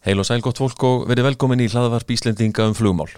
Heil 0.00 0.16
og 0.16 0.24
sæl 0.24 0.40
gott 0.40 0.56
fólk 0.56 0.80
og 0.88 1.02
verið 1.10 1.26
velkomin 1.26 1.60
í 1.60 1.66
hlaðvarp 1.68 2.08
Íslendinga 2.14 2.64
um 2.70 2.72
flugmál. 2.72 3.10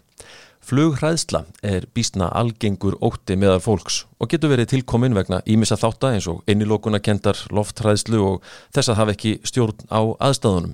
Flughræðsla 0.67 1.45
er 1.63 1.85
bísna 1.95 2.27
algengur 2.35 2.97
ótti 2.99 3.37
meðar 3.39 3.61
fólks 3.63 4.01
og 4.19 4.33
getur 4.33 4.51
verið 4.51 4.73
tilkomin 4.73 5.15
vegna 5.15 5.39
ímissa 5.47 5.79
þátta 5.79 6.11
eins 6.17 6.27
og 6.31 6.41
innilókuna 6.51 6.99
kendar 6.99 7.39
lofthræðslu 7.55 8.19
og 8.27 8.49
þess 8.75 8.91
að 8.91 8.99
hafa 8.99 9.15
ekki 9.15 9.37
stjórn 9.47 9.87
á 9.95 10.03
aðstæðunum. 10.27 10.73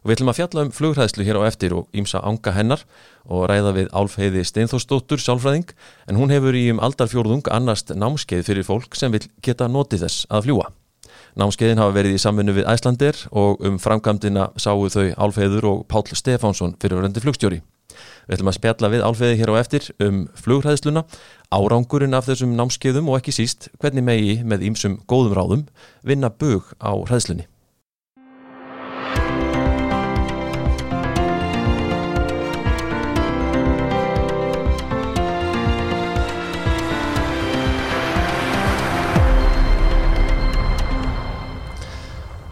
Og 0.00 0.10
við 0.10 0.18
ætlum 0.18 0.32
að 0.32 0.38
fjalla 0.42 0.64
um 0.66 0.74
flughræðslu 0.76 1.24
hér 1.24 1.40
á 1.40 1.48
eftir 1.48 1.76
og 1.76 1.88
ímsa 1.96 2.20
ánga 2.20 2.52
hennar 2.56 2.84
og 3.24 3.46
ræða 3.48 3.72
við 3.78 3.88
Álfheiði 3.96 4.44
Steinþórsdóttur 4.44 5.24
sálfræðing 5.24 5.72
en 6.04 6.20
hún 6.20 6.36
hefur 6.36 6.52
í 6.52 6.66
um 6.74 6.84
aldarfjórðung 6.84 7.48
annast 7.48 7.96
námskeið 7.96 8.44
fyrir 8.52 8.68
fólk 8.68 8.92
sem 8.92 9.16
vil 9.16 9.24
geta 9.40 9.72
notið 9.72 10.04
þess 10.04 10.28
að 10.28 10.50
fljúa. 10.50 10.68
Námskeiðin 11.38 11.78
hafa 11.78 11.94
verið 11.94 12.16
í 12.16 12.22
samfunnu 12.22 12.54
við 12.56 12.70
Æslandir 12.70 13.18
og 13.30 13.60
um 13.66 13.76
framkvæmdina 13.82 14.48
sáu 14.58 14.88
þau 14.90 15.12
Álfheiður 15.14 15.68
og 15.70 15.84
Pál 15.90 16.06
Stefánsson 16.10 16.74
fyrir 16.80 16.98
verðandi 16.98 17.22
flugstjóri. 17.22 17.60
Við 18.26 18.36
ætlum 18.36 18.50
að 18.50 18.58
spjalla 18.58 18.90
við 18.92 19.04
Álfheiði 19.06 19.38
hér 19.40 19.52
á 19.54 19.60
eftir 19.60 19.86
um 20.06 20.20
flughræðsluna, 20.38 21.04
árangurinn 21.50 22.14
af 22.14 22.28
þessum 22.30 22.54
námskeiðum 22.58 23.10
og 23.10 23.20
ekki 23.20 23.34
síst 23.34 23.70
hvernig 23.82 24.06
megi 24.06 24.36
með 24.46 24.68
ímsum 24.70 25.00
góðum 25.10 25.34
ráðum 25.38 25.64
vinna 26.06 26.30
bug 26.30 26.70
á 26.78 26.94
hræðslunni. 26.94 27.49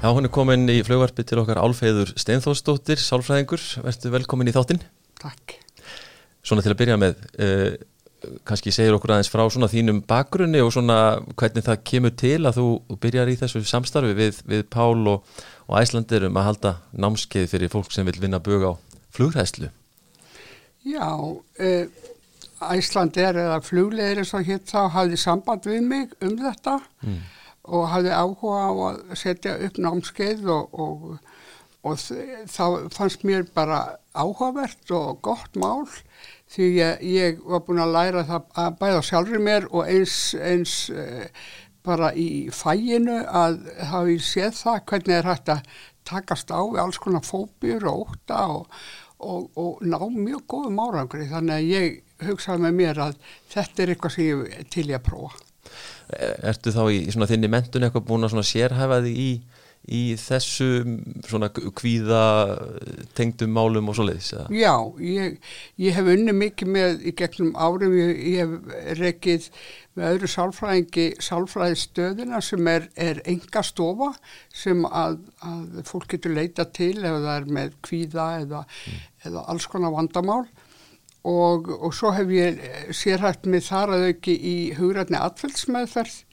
Já, 0.08 0.14
hún 0.16 0.24
er 0.24 0.32
komin 0.32 0.62
í 0.72 0.78
flugvarpi 0.80 1.20
til 1.28 1.36
okkar 1.42 1.58
Álfeiður 1.60 2.14
Steinþórsdóttir, 2.16 2.96
sálfræðingur, 2.96 3.60
verður 3.84 4.14
velkomin 4.14 4.48
í 4.48 4.54
þáttinn. 4.56 4.80
Takk. 5.20 5.52
Svona 6.40 6.64
til 6.64 6.72
að 6.72 6.78
byrja 6.80 6.96
með, 6.96 7.18
uh, 7.44 8.30
kannski 8.48 8.72
segir 8.72 8.96
okkur 8.96 9.12
aðeins 9.12 9.28
frá 9.28 9.42
svona 9.52 9.68
þínum 9.68 10.00
bakgrunni 10.08 10.64
og 10.64 10.72
svona 10.72 10.96
hvernig 11.36 11.68
það 11.68 11.84
kemur 11.92 12.16
til 12.24 12.40
að 12.40 12.56
þú 12.56 12.96
byrjar 13.04 13.28
í 13.28 13.36
þessu 13.42 13.60
samstarfi 13.68 14.16
við, 14.16 14.40
við 14.48 14.64
Pál 14.72 14.96
og, 15.12 15.28
og 15.68 15.76
Æslandir 15.82 16.24
um 16.30 16.40
að 16.40 16.48
halda 16.54 16.76
námskeið 16.96 17.52
fyrir 17.52 17.76
fólk 17.76 17.92
sem 17.92 18.08
vil 18.08 18.16
vinna 18.16 18.40
bög 18.40 18.64
á 18.64 18.72
flugræslu. 19.12 19.68
Já, 20.88 21.10
uh, 21.20 22.04
Æslandir 22.78 23.44
eða 23.44 23.60
flugleðir 23.60 24.24
eins 24.24 24.32
og 24.32 24.48
hitt 24.48 24.72
þá 24.72 24.86
hafði 24.96 25.20
samband 25.20 25.68
við 25.68 25.84
mig 25.92 26.16
um 26.24 26.38
þetta 26.48 26.80
mm. 27.04 27.26
Og 27.68 27.88
hafði 27.92 28.14
áhuga 28.16 28.64
á 28.64 28.70
að 28.88 28.98
setja 29.20 29.54
upp 29.66 29.78
námskeið 29.84 30.48
og, 30.54 30.74
og, 30.84 31.06
og 31.86 32.02
þá 32.50 32.64
fannst 32.94 33.24
mér 33.28 33.46
bara 33.54 33.82
áhugavert 34.18 34.92
og 34.96 35.22
gott 35.24 35.56
mál 35.60 35.86
því 36.48 36.68
ég, 36.78 37.02
ég 37.04 37.40
var 37.44 37.64
búin 37.66 37.82
að 37.84 37.94
læra 37.96 38.26
það 38.28 38.60
að 38.64 38.78
bæða 38.80 39.02
sjálfur 39.10 39.44
mér 39.44 39.68
og 39.68 39.84
eins, 39.84 40.18
eins 40.40 40.76
uh, 40.94 41.26
bara 41.84 42.12
í 42.16 42.48
fæinu 42.52 43.20
að 43.26 43.60
hafa 43.90 44.08
ég 44.12 44.24
séð 44.24 44.56
það 44.62 44.80
hvernig 44.90 45.18
er 45.18 45.28
hægt 45.28 45.52
að 45.52 45.76
takast 46.08 46.52
á 46.52 46.60
við 46.60 46.80
alls 46.82 47.00
konar 47.02 47.26
fóbjur 47.26 47.88
og 47.90 48.08
óta 48.08 48.40
og, 48.54 48.78
og 49.18 49.82
ná 49.84 49.98
mjög 50.14 50.44
góðum 50.48 50.80
árangri 50.84 51.28
þannig 51.28 51.56
að 51.58 51.70
ég 51.72 52.26
hugsaði 52.28 52.64
með 52.64 52.78
mér 52.80 53.02
að 53.08 53.20
þetta 53.52 53.84
er 53.84 53.92
eitthvað 53.94 54.14
sem 54.16 54.28
ég 54.28 54.72
til 54.72 54.88
ég 54.88 54.98
að 54.98 55.06
prófa. 55.10 55.47
Ertu 56.48 56.72
þá 56.74 56.82
í, 56.92 57.00
svona 57.12 57.28
þinni 57.30 57.52
mentun 57.52 57.86
eitthvað 57.86 58.06
búin 58.08 58.28
að 58.28 58.38
sérhæfa 58.48 59.02
þig 59.04 59.24
í 59.24 59.30
í 59.88 60.00
þessu 60.20 60.68
svona 61.24 61.48
kvíða 61.52 62.22
tengdum 63.16 63.54
málum 63.56 63.88
og 63.88 63.96
svo 63.96 64.04
leiðis? 64.08 64.34
Já, 64.52 64.74
ég, 65.00 65.38
ég 65.80 65.96
hef 65.96 66.10
unni 66.12 66.34
mikið 66.36 66.72
með 66.74 67.04
í 67.08 67.14
gegnum 67.16 67.54
árum, 67.56 67.94
ég, 67.96 68.12
ég 68.34 68.42
hef 68.42 68.98
rekið 69.00 69.48
með 69.98 70.12
öðru 70.12 70.30
sálfræðingi 70.34 71.06
sálfræðistöðina 71.24 72.42
sem 72.44 72.70
er, 72.70 72.88
er 73.00 73.22
enga 73.28 73.64
stofa 73.66 74.12
sem 74.54 74.84
að, 74.86 75.18
að 75.46 75.82
fólk 75.88 76.08
getur 76.12 76.36
leita 76.36 76.68
til 76.68 76.96
ef 76.98 77.18
það 77.24 77.34
er 77.34 77.50
með 77.58 77.76
kvíða 77.88 78.28
eða, 78.44 78.64
mm. 78.68 79.04
eða 79.30 79.46
alls 79.54 79.68
konar 79.72 79.96
vandamál 79.96 80.44
og, 81.26 81.68
og 81.78 81.92
svo 81.94 82.12
hef 82.14 82.30
ég 82.32 82.60
sérhægt 82.94 83.48
með 83.50 83.68
þar 83.68 83.94
að 83.96 84.06
auki 84.12 84.34
í 84.36 84.56
hugrætni 84.78 85.18
atfellsmeðferð 85.20 86.24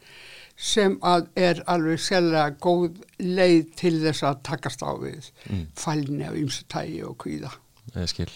sem 0.55 0.95
að 1.03 1.27
er 1.35 1.61
alveg 1.71 1.99
sérlega 1.99 2.55
góð 2.63 3.01
leið 3.19 3.71
til 3.79 3.95
þess 4.05 4.23
að 4.23 4.43
takast 4.47 4.85
á 4.87 4.91
við 5.01 5.31
mm. 5.49 5.63
fælni 5.79 6.27
af 6.27 6.37
ymsu 6.39 6.67
tægi 6.71 7.01
og 7.03 7.17
kvíða. 7.23 7.51
Eða 7.93 8.11
skil. 8.13 8.29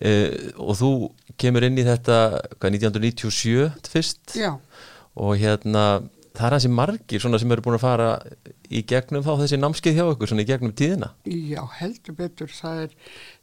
E, 0.00 0.10
og 0.58 0.74
þú 0.78 0.90
kemur 1.40 1.66
inn 1.66 1.78
í 1.78 1.86
þetta 1.86 2.16
hvað, 2.56 2.80
1997 2.80 3.90
fyrst 3.92 4.34
Já. 4.38 4.56
og 5.18 5.38
hérna 5.38 5.84
það 6.36 6.46
er 6.46 6.56
hansi 6.56 6.70
margir 6.72 7.22
sem 7.22 7.52
eru 7.52 7.64
búin 7.64 7.76
að 7.76 7.84
fara 7.84 8.10
í 8.70 8.82
gegnum 8.86 9.24
þá 9.26 9.32
þessi 9.42 9.58
námskeið 9.58 9.98
hjá 9.98 10.04
okkur 10.06 10.30
svona 10.30 10.44
í 10.44 10.48
gegnum 10.48 10.74
tíðina. 10.76 11.10
Já, 11.26 11.62
heldur 11.80 12.16
betur. 12.18 12.50
Það 12.54 12.84
er, 12.84 12.94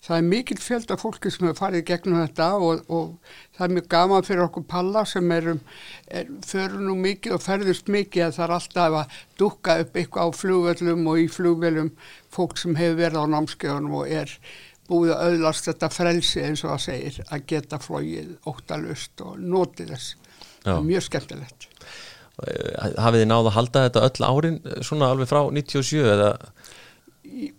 það 0.07 0.17
er 0.17 0.27
mikil 0.27 0.57
fjöld 0.63 0.91
af 0.93 1.01
fólki 1.03 1.31
sem 1.33 1.47
hefur 1.47 1.59
farið 1.59 1.83
gegnum 1.89 2.21
þetta 2.21 2.47
og, 2.63 2.85
og 2.87 3.33
það 3.57 3.65
er 3.65 3.73
mjög 3.75 3.89
gaman 3.91 4.27
fyrir 4.27 4.45
okkur 4.45 4.65
palla 4.71 5.03
sem 5.09 5.33
erum, 5.35 5.59
er, 6.07 6.29
fyrir 6.47 6.77
nú 6.79 6.95
mikið 7.01 7.35
og 7.35 7.43
ferðust 7.43 7.91
mikið 7.91 8.27
að 8.27 8.37
það 8.37 8.45
er 8.47 8.55
alltaf 8.57 8.97
að 9.01 9.19
dukka 9.41 9.77
upp 9.83 9.99
eitthvað 9.99 10.31
á 10.31 10.37
flugvöldum 10.41 11.11
og 11.11 11.19
í 11.19 11.27
flugvöldum 11.31 11.91
fólk 12.33 12.57
sem 12.61 12.77
hefur 12.79 13.01
verið 13.01 13.27
á 13.27 13.31
námskeiðunum 13.35 13.99
og 13.99 14.15
er 14.23 14.37
búið 14.87 15.13
að 15.15 15.23
auðlast 15.27 15.67
þetta 15.67 15.89
frelsi 15.91 16.43
eins 16.43 16.63
og 16.63 16.73
það 16.73 16.83
segir 16.85 17.17
að 17.27 17.47
geta 17.51 17.79
flóið 17.83 18.35
óttalust 18.47 19.23
og 19.25 19.39
notið 19.41 19.95
þess. 19.95 20.13
Já. 20.13 20.69
Það 20.69 20.77
er 20.77 20.87
mjög 20.91 21.07
skemmtilegt. 21.07 21.67
Hafið 22.37 23.23
þið 23.23 23.29
náðu 23.31 23.49
að 23.49 23.55
halda 23.55 23.83
þetta 23.87 24.05
öll 24.07 24.27
árin 24.29 24.57
eh, 24.61 24.81
svona 24.85 25.09
alveg 25.09 25.29
frá 25.31 25.39
97 25.49 26.03
eða? 26.05 26.31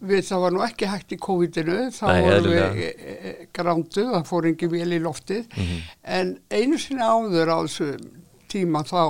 Við 0.09 0.23
það 0.27 0.43
var 0.45 0.55
nú 0.55 0.63
ekki 0.65 0.89
hægt 0.91 1.13
í 1.15 1.19
COVID-inu, 1.23 1.79
þá 1.95 2.05
vorum 2.25 2.51
við 2.53 2.83
e, 2.83 3.33
grándu, 3.55 4.05
það 4.15 4.29
fór 4.29 4.49
ekki 4.53 4.71
vel 4.73 4.93
í 4.97 5.01
loftið, 5.05 5.47
mm 5.49 5.65
-hmm. 5.65 5.89
en 6.19 6.33
einu 6.51 6.79
sinni 6.79 7.05
áður 7.05 7.53
á 7.55 7.59
þessu 7.67 7.91
tíma 8.49 8.83
þá 8.89 9.03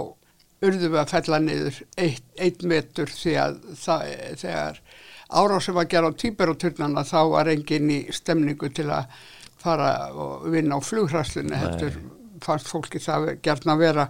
urðum 0.66 0.92
við 0.92 1.00
að 1.00 1.12
fella 1.14 1.38
niður 1.38 1.80
eitt, 1.96 2.24
eitt 2.36 2.62
metur 2.66 3.12
því 3.12 3.34
að 3.38 3.58
það, 3.78 4.04
þegar 4.42 4.80
ára 5.28 5.60
sem 5.60 5.76
var 5.76 5.86
að 5.86 5.92
gera 5.94 6.10
á 6.10 6.20
týperoturnana 6.22 7.04
þá 7.06 7.20
var 7.30 7.50
engin 7.52 7.90
í 7.90 7.98
stemningu 8.14 8.70
til 8.74 8.88
að 8.90 9.18
fara 9.58 9.92
og 10.14 10.48
vinna 10.50 10.78
á 10.78 10.80
flughræslinu, 10.82 11.58
fannst 12.42 12.70
fólki 12.70 13.00
það 13.02 13.32
gerðna 13.42 13.74
að 13.74 13.82
vera 13.82 14.08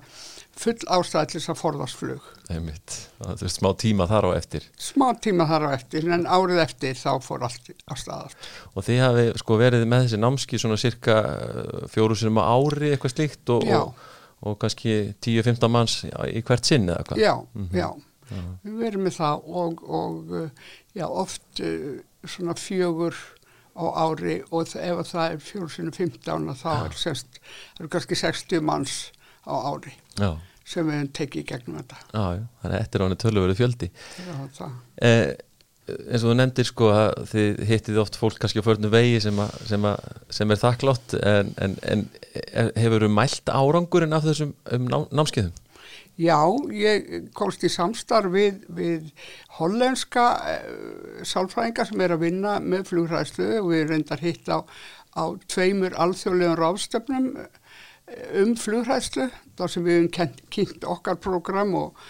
full 0.58 0.76
ástæði 0.90 1.30
til 1.30 1.38
þess 1.38 1.52
að 1.52 1.58
forðast 1.60 1.98
flug. 1.98 2.26
Einmitt. 2.50 2.96
Það 3.20 3.44
er 3.46 3.52
smá 3.54 3.68
tíma 3.78 4.06
þar 4.10 4.26
á 4.26 4.30
eftir. 4.34 4.66
Smá 4.80 5.06
tíma 5.22 5.46
þar 5.50 5.66
á 5.66 5.70
eftir, 5.76 6.08
en 6.14 6.26
árið 6.26 6.62
eftir 6.64 6.98
þá 6.98 7.10
fór 7.24 7.46
allt 7.46 7.70
á 7.86 7.94
staðast. 7.98 8.50
Og 8.74 8.86
þið 8.86 9.00
hafi 9.04 9.24
sko 9.42 9.58
verið 9.60 9.86
með 9.90 10.06
þessi 10.06 10.20
námski 10.22 10.60
svona 10.60 10.80
cirka 10.80 11.18
uh, 11.22 11.86
fjóru 11.92 12.18
sinum 12.18 12.42
á 12.42 12.50
ári 12.50 12.92
eitthvað 12.92 13.14
slíkt 13.14 13.54
og, 13.54 13.66
og, 13.78 14.04
og 14.42 14.60
kannski 14.62 14.98
10-15 15.24 15.74
manns 15.74 15.98
í 16.08 16.42
hvert 16.42 16.68
sinn 16.68 16.88
eða 16.90 17.06
hvað? 17.08 17.22
Já, 17.22 17.34
mm 17.38 17.66
-hmm. 17.68 17.78
já. 17.78 17.88
já. 18.34 18.44
Við 18.62 18.78
verum 18.82 19.04
með 19.06 19.18
það 19.18 19.50
og, 19.62 19.82
og 19.88 20.32
uh, 20.42 20.48
já, 20.94 21.06
oft 21.06 21.60
uh, 21.60 22.00
svona 22.24 22.54
fjögur 22.54 23.14
á 23.78 23.84
ári 23.94 24.42
og 24.50 24.66
ef 24.74 25.06
það 25.06 25.32
er 25.32 25.38
fjóru 25.38 25.68
sinum 25.70 25.92
15 25.92 26.54
þá 26.58 26.72
já. 26.72 26.84
er, 26.84 26.96
sest, 26.98 27.40
er 27.78 27.86
kannski 27.86 28.18
60 28.18 28.60
manns 28.60 29.12
á 29.46 29.54
ári. 29.68 29.94
Já 30.18 30.32
sem 30.68 30.84
við 30.84 30.98
hefum 30.98 31.12
tekið 31.16 31.44
gegnum 31.48 31.76
þetta 31.80 31.98
Já, 32.12 32.46
þannig 32.62 32.74
að 32.74 32.80
eftir 32.82 33.04
áni 33.04 33.20
tölur 33.22 33.46
verið 33.46 33.60
fjöldi 33.62 33.86
Já, 33.88 34.34
það 34.58 34.72
eh, 35.08 35.30
eins 35.88 36.24
og 36.24 36.32
þú 36.32 36.34
nefndir 36.36 36.68
sko 36.68 36.90
að 36.92 37.14
þið 37.30 37.62
hittið 37.70 38.00
oft 38.02 38.18
fólk 38.20 38.40
kannski 38.42 38.60
á 38.60 38.66
förnum 38.66 38.92
vegi 38.92 39.22
sem, 39.24 39.38
a, 39.40 39.46
sem, 39.68 39.86
a, 39.88 39.94
sem 40.34 40.52
er 40.52 40.60
þakklátt 40.60 41.14
en, 41.20 41.54
en, 41.64 41.78
en 41.88 42.04
hefur 42.76 43.06
þú 43.06 43.10
mælt 43.14 43.52
árangurinn 43.52 44.16
af 44.16 44.26
þessum 44.28 44.52
um 44.76 44.90
ná, 44.90 44.98
námskeiðum? 45.08 45.56
Já, 46.18 46.36
ég 46.74 47.30
komst 47.38 47.62
í 47.62 47.70
samstarf 47.70 48.32
við, 48.34 48.64
við 48.74 49.06
hollenska 49.60 50.24
eh, 50.50 51.22
sálfræðingar 51.22 51.88
sem 51.88 52.02
er 52.02 52.16
að 52.16 52.24
vinna 52.26 52.56
með 52.60 52.88
flugræðslu 52.90 53.52
og 53.60 53.70
við 53.70 53.84
reyndar 53.92 54.24
hitt 54.24 54.50
á, 54.50 54.66
á 55.14 55.24
tveimur 55.46 55.94
alþjóðlegum 55.94 56.58
ráðstöfnum 56.58 57.30
um 58.42 58.54
flugræðslu 58.58 59.28
þar 59.58 59.72
sem 59.72 59.86
við 59.86 60.00
hefum 60.00 60.38
kynnt 60.54 60.88
okkar 60.88 61.18
program 61.22 61.74
og, 61.78 62.04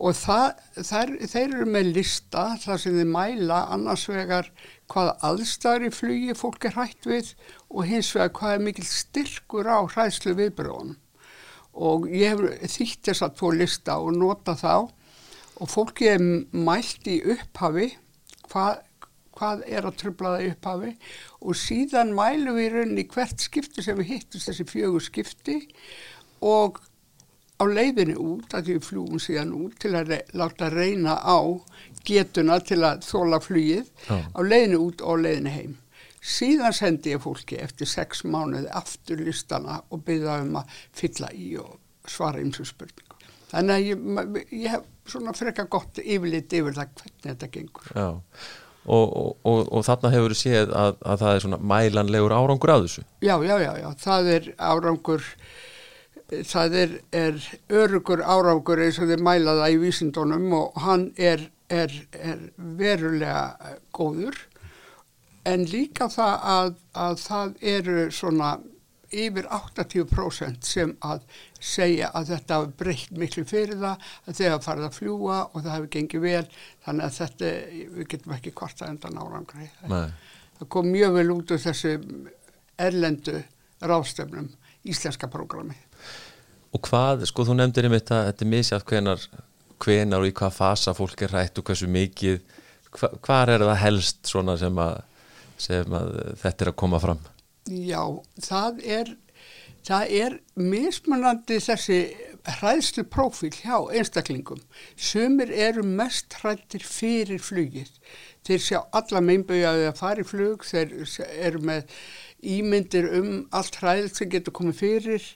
og 0.00 0.16
það, 0.16 0.62
þær, 0.80 1.14
þeir 1.32 1.44
eru 1.44 1.68
með 1.76 1.92
lista 1.98 2.46
þar 2.62 2.82
sem 2.82 2.96
þeir 2.98 3.12
mæla 3.16 3.60
annars 3.74 4.08
vegar 4.10 4.50
hvaða 4.90 5.18
aðstæðar 5.30 5.86
í 5.86 5.92
flugi 5.94 6.38
fólk 6.38 6.66
er 6.66 6.78
hægt 6.78 7.06
við 7.10 7.34
og 7.68 7.86
hins 7.90 8.10
vegar 8.16 8.34
hvað 8.40 8.56
er 8.56 8.66
mikil 8.66 8.88
styrkur 8.88 9.70
á 9.70 9.78
hræðslu 9.84 10.34
viðbröðunum 10.40 10.98
og 11.80 12.08
ég 12.10 12.34
hef 12.34 12.72
þýtt 12.74 13.10
þess 13.10 13.24
að 13.24 13.36
tvo 13.38 13.50
lista 13.54 13.98
og 14.02 14.16
nota 14.18 14.56
þá. 14.58 14.90
Og 15.60 15.68
fólki 15.68 16.08
er 16.08 16.22
mælt 16.56 17.06
í 17.10 17.20
upphafi 17.34 17.90
hvað, 18.50 18.80
hvað 19.40 19.64
er 19.66 19.88
að 19.88 19.98
trubla 20.04 20.36
það 20.36 20.46
upphafi 20.52 20.92
og 21.40 21.58
síðan 21.58 22.14
mælum 22.16 22.60
við 22.60 22.68
í 22.68 22.70
rauninni 22.76 23.08
hvert 23.14 23.42
skipti 23.42 23.84
sem 23.84 23.98
við 23.98 24.14
hittust 24.14 24.50
þessi 24.50 24.68
fjögur 24.68 25.04
skipti 25.08 25.58
og 26.44 26.82
á 27.60 27.64
leiðinu 27.68 28.16
út, 28.16 28.54
að 28.56 28.72
við 28.72 28.86
fljúum 28.86 29.20
síðan 29.20 29.52
út 29.56 29.76
til 29.82 29.92
að 29.98 30.14
re 30.14 30.20
láta 30.36 30.70
reyna 30.72 31.18
á 31.20 31.38
getuna 32.08 32.56
til 32.64 32.80
að 32.86 33.04
þóla 33.04 33.40
flýið, 33.44 33.90
á 34.08 34.40
leiðinu 34.40 34.80
út 34.86 35.04
og 35.04 35.20
leiðinu 35.24 35.52
heim. 35.52 35.76
Síðan 36.20 36.76
sendi 36.76 37.14
ég 37.14 37.22
fólki 37.24 37.58
eftir 37.60 37.88
sex 37.88 38.24
mánuði 38.28 38.68
aftur 38.76 39.20
listana 39.24 39.80
og 39.88 40.02
byggða 40.04 40.40
um 40.44 40.58
að 40.60 40.74
fylla 40.96 41.30
í 41.32 41.54
og 41.60 41.76
svara 42.08 42.40
eins 42.40 42.60
og 42.60 42.68
spurningu. 42.68 43.16
Þannig 43.50 43.74
að 43.74 43.86
ég, 43.86 44.50
ég 44.62 44.74
hef 44.76 44.88
svona 45.10 45.34
frekar 45.36 45.68
gott 45.72 46.00
yfirlit 46.00 46.52
yfir 46.54 46.76
það 46.76 46.92
hvernig 47.00 47.24
þetta 47.24 47.48
gengur. 47.56 47.92
Já, 47.96 48.08
og, 48.90 49.16
og, 49.22 49.32
og, 49.46 49.60
og 49.70 49.86
þarna 49.86 50.12
hefur 50.14 50.34
þið 50.34 50.40
séð 50.40 50.74
að, 50.82 51.00
að 51.06 51.22
það 51.22 51.34
er 51.34 51.44
svona 51.44 51.60
mælanlegur 51.72 52.36
árangur 52.36 52.74
að 52.74 52.86
þessu? 52.86 53.04
Já, 53.22 53.34
já, 53.46 53.56
já, 53.62 53.72
já, 53.78 53.88
það 54.04 54.30
er 54.34 54.48
árangur, 54.70 55.26
það 56.50 56.76
er, 56.82 56.96
er 57.22 57.40
örugur 57.82 58.24
árangur 58.24 58.82
eins 58.84 59.00
og 59.02 59.10
þið 59.12 59.24
mælaða 59.26 59.70
í 59.70 59.80
vísindunum 59.84 60.48
og 60.58 60.80
hann 60.84 61.10
er, 61.16 61.46
er, 61.70 61.94
er 62.18 62.42
verulega 62.56 63.44
góður 63.94 64.38
en 65.48 65.64
líka 65.70 66.10
það 66.12 66.50
að, 66.54 66.74
að 67.06 67.22
það 67.22 67.54
eru 67.76 68.02
svona 68.14 68.58
yfir 69.10 69.46
80% 69.50 70.66
sem 70.66 70.92
að 71.02 71.24
segja 71.60 72.10
að 72.16 72.32
þetta 72.34 72.58
hafi 72.58 72.74
breytt 72.80 73.14
miklu 73.20 73.44
fyrir 73.48 73.78
það, 73.80 74.08
að 74.26 74.40
þeir 74.40 74.52
hafa 74.54 74.66
farið 74.66 74.88
að 74.88 74.96
fljúa 74.96 75.38
og 75.44 75.56
það 75.60 75.72
hafi 75.74 75.90
gengið 75.96 76.24
vel, 76.24 76.44
þannig 76.86 77.06
að 77.06 77.16
þetta, 77.20 77.52
við 77.96 78.10
getum 78.14 78.36
ekki 78.36 78.54
hvort 78.60 78.82
að 78.82 78.92
enda 78.94 79.12
nárangri. 79.14 79.70
Það 80.60 80.68
kom 80.76 80.90
mjög 80.92 81.16
vel 81.18 81.28
út 81.34 81.54
úr 81.54 81.62
þessu 81.62 81.94
erlendu 82.80 83.36
ráðstöfnum 83.80 84.48
íslenska 84.88 85.28
prógrami. 85.30 85.76
Og 86.70 86.82
hvað, 86.86 87.26
sko 87.28 87.44
þú 87.48 87.56
nefndir 87.58 87.88
um 87.88 87.96
þetta, 87.96 88.24
þetta 88.28 88.44
er 88.46 88.50
misjátt 88.52 88.86
hvenar, 88.88 89.24
hvenar 89.82 90.22
og 90.22 90.30
í 90.30 90.34
hvað 90.36 90.56
fasa 90.56 90.94
fólk 90.96 91.24
er 91.26 91.34
rætt 91.34 91.58
og 91.58 91.66
hversu 91.66 91.88
mikið, 91.90 92.38
hva, 92.94 93.10
hvað 93.24 93.54
er 93.56 93.64
það 93.66 93.80
helst 93.82 94.30
svona 94.30 94.56
sem 94.60 94.80
að, 94.80 95.00
sem 95.60 95.98
að 95.98 96.12
þetta 96.44 96.66
er 96.66 96.72
að 96.72 96.78
koma 96.84 97.02
fram? 97.02 97.20
Já, 97.70 98.02
það 98.46 98.80
er, 98.86 99.12
það 99.86 100.12
er 100.20 100.36
mismunandi 100.60 101.58
þessi 101.62 102.00
hræðslu 102.58 103.04
prófíl 103.12 103.52
hjá 103.52 103.76
einstaklingum. 103.92 104.60
Sumir 104.96 105.52
eru 105.52 105.84
mest 105.84 106.34
hrættir 106.40 106.84
fyrir 106.84 107.42
flugið. 107.42 107.90
Þeir 108.46 108.64
sjá 108.64 108.78
alla 108.96 109.20
meinbögjaði 109.24 109.88
að 109.90 109.98
fara 110.00 110.24
í 110.24 110.28
flug, 110.28 110.64
þeir 110.64 110.94
eru 111.28 111.60
með 111.68 111.96
ímyndir 112.40 113.10
um 113.18 113.32
allt 113.56 113.80
hræðilt 113.82 114.16
sem 114.16 114.30
getur 114.32 114.56
komið 114.56 114.80
fyrir, 114.80 115.26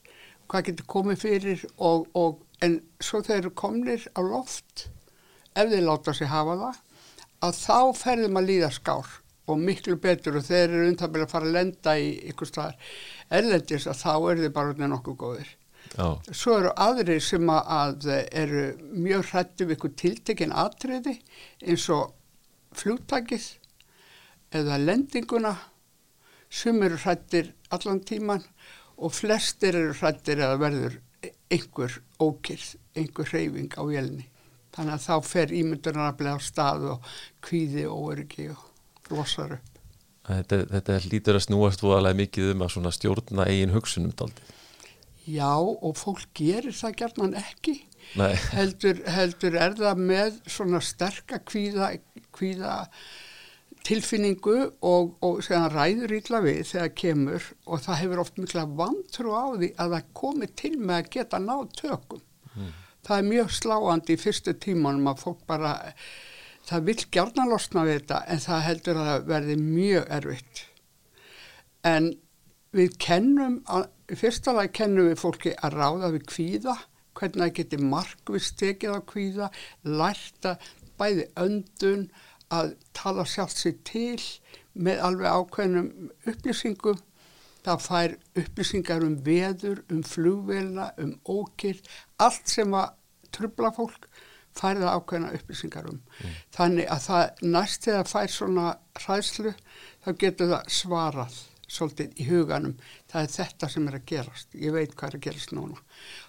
hvað 0.48 0.70
getur 0.70 0.88
komið 0.94 1.20
fyrir 1.24 1.66
og, 1.76 2.08
og 2.16 2.40
en 2.64 2.80
svo 3.02 3.20
þeir 3.24 3.42
eru 3.42 3.52
komnir 3.58 4.08
á 4.16 4.20
loft, 4.24 4.88
ef 5.54 5.68
þeir 5.68 5.84
láta 5.84 6.16
sig 6.16 6.30
hafa 6.32 6.56
það, 6.62 6.80
að 7.44 7.60
þá 7.60 7.78
ferðum 8.00 8.40
að 8.40 8.48
líða 8.48 8.72
skár 8.72 9.12
og 9.44 9.60
miklu 9.60 9.98
betur 10.00 10.38
og 10.40 10.46
þeir 10.46 10.70
eru 10.70 10.88
undtabili 10.88 11.26
að 11.26 11.34
fara 11.34 11.48
að 11.50 11.56
lenda 11.58 11.96
í 12.00 12.08
ykkur 12.30 12.48
staðar 12.48 12.94
erlendis 13.38 13.86
að 13.90 14.00
þá 14.00 14.12
eru 14.14 14.44
þið 14.44 14.54
bara 14.56 14.88
nokkuð 14.94 15.20
góðir. 15.20 15.52
Já. 15.94 16.06
Svo 16.32 16.56
eru 16.58 16.72
aðri 16.80 17.18
sem 17.22 17.50
að 17.52 18.08
eru 18.32 18.64
mjög 18.96 19.28
hrættu 19.30 19.66
við 19.68 19.76
ykkur 19.76 19.92
tiltekinn 20.00 20.54
atriði 20.56 21.18
eins 21.62 21.84
og 21.92 22.14
flúttakið 22.74 23.46
eða 24.54 24.80
lendinguna 24.80 25.54
sem 26.54 26.80
eru 26.86 26.98
hrættir 27.02 27.52
allan 27.74 28.00
tíman 28.06 28.42
og 28.96 29.14
flestir 29.14 29.76
eru 29.76 29.94
hrættir 29.98 30.42
eða 30.42 30.60
verður 30.62 31.00
einhver 31.52 32.00
ókýrð, 32.22 32.74
einhver 32.96 33.30
hreyfing 33.30 33.74
á 33.78 33.82
vélni. 33.86 34.26
Þannig 34.74 34.96
að 34.96 35.04
þá 35.04 35.28
fer 35.28 35.54
ímyndunaraflega 35.54 36.38
á 36.38 36.40
stað 36.42 36.88
og 36.94 37.12
kvíði 37.44 37.86
og 37.90 38.10
öryggi 38.14 38.48
og 38.54 39.14
losar 39.14 39.58
upp. 39.58 39.73
Þetta, 40.24 40.60
þetta 40.70 40.98
lítur 41.12 41.36
að 41.36 41.46
snúast 41.46 41.82
voðalega 41.84 42.20
mikið 42.22 42.52
um 42.54 42.64
að 42.64 42.92
stjórna 42.96 43.48
eigin 43.50 43.74
hugsunum 43.74 44.14
daldi. 44.16 44.54
Já 45.24 45.56
og 45.56 45.96
fólk 45.96 46.26
gerir 46.36 46.76
það 46.76 46.96
gerðan 47.00 47.36
ekki. 47.40 47.78
Heldur, 48.52 49.00
heldur 49.08 49.54
er 49.56 49.76
það 49.78 50.00
með 50.00 50.34
svona 50.52 50.80
sterka 50.84 51.40
kvíða, 51.40 51.94
kvíða 52.36 52.74
tilfinningu 53.84 54.58
og, 54.84 55.14
og 55.24 55.40
segðan 55.44 55.72
ræður 55.72 56.14
ítla 56.18 56.40
við 56.44 56.62
þegar 56.70 56.92
kemur 57.00 57.48
og 57.64 57.82
það 57.84 58.00
hefur 58.02 58.22
oft 58.22 58.38
mikla 58.40 58.64
vantrú 58.80 59.32
á 59.36 59.44
því 59.56 59.70
að 59.80 59.96
það 59.96 60.12
komi 60.20 60.48
til 60.60 60.74
með 60.78 60.96
að 60.98 61.10
geta 61.16 61.40
náð 61.42 61.64
tökum. 61.80 62.22
Mm. 62.54 62.70
Það 63.04 63.18
er 63.18 63.28
mjög 63.32 63.50
sláandi 63.58 64.16
í 64.16 64.20
fyrstu 64.20 64.54
tímanum 64.60 65.10
að 65.12 65.24
fólk 65.24 65.44
bara 65.48 65.74
það 66.64 66.86
vil 66.88 67.00
gjárna 67.12 67.46
losna 67.48 67.84
við 67.86 67.98
þetta 68.00 68.20
en 68.32 68.42
það 68.44 68.64
heldur 68.68 69.00
að 69.00 69.10
það 69.10 69.26
verði 69.30 69.56
mjög 69.60 70.10
erfitt. 70.18 70.62
En 71.84 72.10
við 72.74 72.96
kennum, 73.02 73.60
í 74.10 74.18
fyrsta 74.18 74.54
lagi 74.56 74.72
kennum 74.80 75.10
við 75.10 75.20
fólki 75.20 75.54
að 75.54 75.78
ráða 75.78 76.12
við 76.14 76.26
kvíða, 76.32 76.76
hvernig 77.14 77.42
það 77.42 77.56
geti 77.58 77.80
markvist 77.92 78.56
tekið 78.60 78.96
á 78.96 79.00
kvíða, 79.12 79.50
lærta 79.86 80.56
bæði 80.98 81.28
öndun 81.40 82.08
að 82.54 82.74
tala 82.96 83.26
sjálft 83.28 83.60
sér 83.60 83.76
til 83.86 84.22
með 84.74 85.02
alveg 85.06 85.36
ákveðnum 85.38 85.90
upplýsingum. 86.30 86.98
Það 87.64 87.84
fær 87.86 88.14
upplýsingar 88.42 89.04
um 89.06 89.14
veður, 89.24 89.80
um 89.92 90.02
flugvelna, 90.04 90.90
um 91.00 91.14
ókýrt, 91.24 91.86
allt 92.20 92.50
sem 92.50 92.74
að 92.76 92.92
trubla 93.34 93.70
fólk 93.74 94.08
færða 94.58 94.94
ákveðna 94.98 95.32
upplýsingar 95.38 95.88
um. 95.90 96.00
Mm. 96.20 96.36
Þannig 96.56 96.92
að 96.94 97.02
það 97.08 97.42
næst 97.56 97.88
þegar 97.88 98.04
það 98.04 98.12
fær 98.12 98.34
svona 98.36 98.68
hræðslu 99.02 99.54
þá 100.04 100.10
getur 100.22 100.52
það 100.54 100.72
svarað 100.78 101.40
svolítið 101.74 102.20
í 102.20 102.26
huganum. 102.28 102.74
Það 103.10 103.22
er 103.22 103.32
þetta 103.34 103.70
sem 103.72 103.88
er 103.88 103.96
að 103.98 104.06
gerast. 104.10 104.58
Ég 104.58 104.74
veit 104.74 104.94
hvað 104.94 105.08
er 105.08 105.18
að 105.18 105.24
gerast 105.28 105.54
núna. 105.56 105.80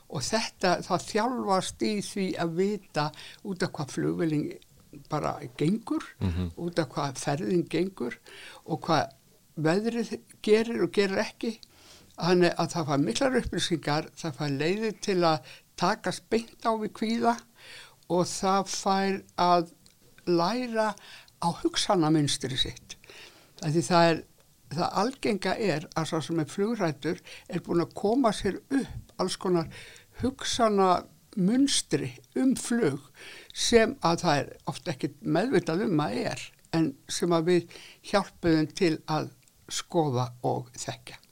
Og 0.10 0.24
þetta, 0.26 0.78
það 0.86 1.10
þjálfast 1.10 1.86
í 1.86 1.94
því 2.06 2.30
að 2.42 2.56
vita 2.62 3.06
út 3.44 3.66
af 3.66 3.76
hvað 3.76 3.94
flugveling 3.98 4.48
bara 5.12 5.36
gengur, 5.60 6.04
mm 6.20 6.32
-hmm. 6.32 6.52
út 6.56 6.80
af 6.80 6.90
hvað 6.90 7.18
ferðin 7.20 7.66
gengur 7.70 8.16
og 8.66 8.82
hvað 8.86 9.12
veðrið 9.56 10.20
gerir 10.42 10.84
og 10.84 10.92
gerir 10.92 11.20
ekki. 11.26 11.58
Þannig 12.16 12.54
að 12.56 12.72
það 12.72 12.88
fær 12.88 13.02
miklar 13.04 13.38
upplýsingar, 13.42 14.06
það 14.16 14.38
fær 14.38 14.52
leiðir 14.52 14.94
til 15.02 15.24
að 15.24 15.56
takast 15.76 16.30
beint 16.30 16.64
á 16.64 16.72
við 16.80 16.94
kvíða 16.96 17.36
og 18.12 18.28
það 18.30 18.72
fær 18.72 19.18
að 19.42 19.72
læra 20.30 20.92
á 21.42 21.48
hugsanamynstri 21.62 22.58
sitt. 22.58 22.96
Það, 23.62 23.80
það, 23.88 24.10
er, 24.12 24.22
það 24.76 25.00
algenga 25.04 25.56
er 25.56 25.88
að 25.96 26.10
svo 26.12 26.22
sem 26.28 26.42
er 26.42 26.52
flugrættur 26.52 27.22
er 27.48 27.66
búin 27.66 27.86
að 27.86 27.96
koma 27.98 28.34
sér 28.36 28.60
upp 28.64 29.22
alls 29.22 29.38
konar 29.40 29.70
hugsanamynstri 30.22 32.12
um 32.42 32.56
flug 32.60 33.12
sem 33.56 33.96
að 34.06 34.26
það 34.26 34.42
er 34.44 34.54
ofta 34.72 34.96
ekki 34.96 35.14
meðvitað 35.22 35.86
um 35.88 36.06
að 36.06 36.22
er 36.26 36.48
en 36.76 36.90
sem 37.08 37.36
að 37.36 37.52
við 37.52 37.78
hjálpuðum 38.12 38.74
til 38.76 38.96
að 39.08 39.30
skoða 39.72 40.30
og 40.46 40.68
þekka 40.76 41.25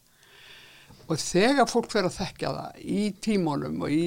og 1.13 1.22
þegar 1.22 1.70
fólk 1.70 1.93
verður 1.93 2.10
að 2.10 2.17
þekkja 2.17 2.51
það 2.58 2.82
í 2.98 3.05
tímónum 3.24 3.86
og 3.86 3.93
í 3.93 4.03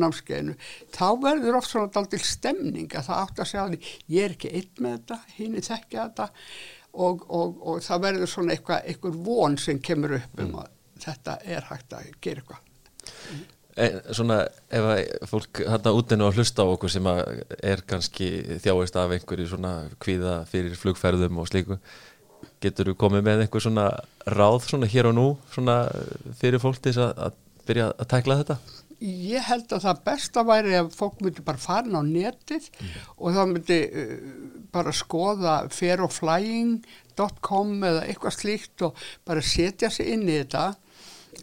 námskeiðinu 0.00 0.56
þá 0.96 1.06
verður 1.22 1.60
oft 1.60 1.70
svona 1.72 1.92
daldil 1.94 2.22
stemning 2.24 2.90
að 2.96 3.08
það 3.10 3.22
átt 3.22 3.44
að 3.44 3.50
segja 3.52 3.64
að 3.68 3.88
ég 4.16 4.26
er 4.26 4.36
ekki 4.36 4.52
einn 4.58 4.84
með 4.84 4.98
þetta, 4.98 5.20
hinn 5.36 5.56
er 5.60 5.68
þekkja 5.68 6.08
þetta 6.08 6.28
og, 6.90 7.24
og, 7.28 7.62
og 7.62 7.86
það 7.86 8.04
verður 8.06 8.34
svona 8.34 8.56
eitthvað, 8.56 8.84
eitthvað 8.90 9.22
von 9.28 9.56
sem 9.60 9.80
kemur 9.84 10.18
upp 10.18 10.42
um 10.42 10.50
mm. 10.50 10.60
að 10.64 10.76
þetta 11.06 11.38
er 11.46 11.66
hægt 11.70 11.96
að 11.96 12.12
gera 12.20 12.42
eitthvað. 12.42 12.68
Mm. 13.30 13.48
E, 13.80 13.86
svona 14.12 14.40
ef 14.74 14.86
að 14.90 15.00
fólk 15.30 15.60
hérna 15.62 15.92
útinu 15.96 16.26
að 16.26 16.40
hlusta 16.40 16.66
á 16.66 16.72
okkur 16.72 16.92
sem 16.92 17.06
er 17.06 17.84
kannski 17.88 18.30
þjáist 18.64 18.98
af 18.98 19.14
einhverju 19.14 19.46
svona 19.52 19.74
kvíða 20.02 20.40
fyrir 20.50 20.74
flugferðum 20.78 21.38
og 21.40 21.48
slíku 21.48 21.78
getur 22.60 22.90
þú 22.90 22.96
komið 23.00 23.22
með 23.26 23.44
eitthvað 23.44 23.66
svona 23.66 23.86
ráð 24.28 24.60
svona 24.68 24.90
hér 24.90 25.10
og 25.10 25.16
nú 25.16 25.28
svona 25.54 25.76
fyrir 26.40 26.60
fólk 26.62 26.78
til 26.84 26.96
að, 26.98 27.12
að 27.28 27.32
byrja 27.68 27.86
að 27.94 28.10
tækla 28.12 28.38
þetta? 28.42 28.56
Ég 29.00 29.40
held 29.48 29.70
að 29.72 29.84
það 29.86 30.00
besta 30.10 30.42
væri 30.44 30.74
að 30.76 30.90
fólk 30.92 31.22
myndi 31.24 31.42
bara 31.44 31.60
farin 31.60 31.96
á 31.96 32.02
netið 32.04 32.66
mm. 32.68 32.90
og 33.16 33.28
það 33.36 33.50
myndi 33.54 33.78
uh, 33.88 34.14
bara 34.74 34.92
skoða 34.92 35.54
fairoflying.com 35.72 37.70
eða 37.90 38.04
eitthvað 38.04 38.36
slíkt 38.36 38.84
og 38.84 39.04
bara 39.24 39.42
setja 39.44 39.88
sig 39.92 40.12
inn 40.12 40.28
í 40.28 40.36
þetta 40.42 40.64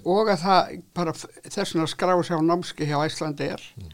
og 0.06 0.30
að 0.30 0.44
það 0.44 0.62
bara 0.96 1.14
þess 1.18 1.76
að 1.76 1.90
skráða 1.90 2.24
sér 2.28 2.44
á 2.46 2.50
námski 2.52 2.84
hjá 2.90 3.00
Æslandi 3.02 3.46
er 3.56 3.64
mm. 3.80 3.90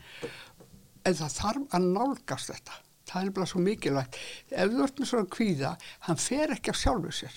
en 1.08 1.20
það 1.22 1.38
þarf 1.39 1.77
að 1.77 1.84
nálgast 1.94 2.51
þetta 2.51 2.75
það 3.13 3.25
er 3.25 3.34
bara 3.38 3.50
svo 3.50 3.63
mikilvægt. 3.63 4.20
Ef 4.51 4.72
þú 4.72 4.86
ert 4.86 5.01
með 5.01 5.10
svona 5.10 5.32
kvíða 5.36 5.74
hann 6.08 6.22
fer 6.22 6.53
ekki 6.55 6.74
af 6.74 6.79
sjálfu 6.79 7.13
sér. 7.20 7.36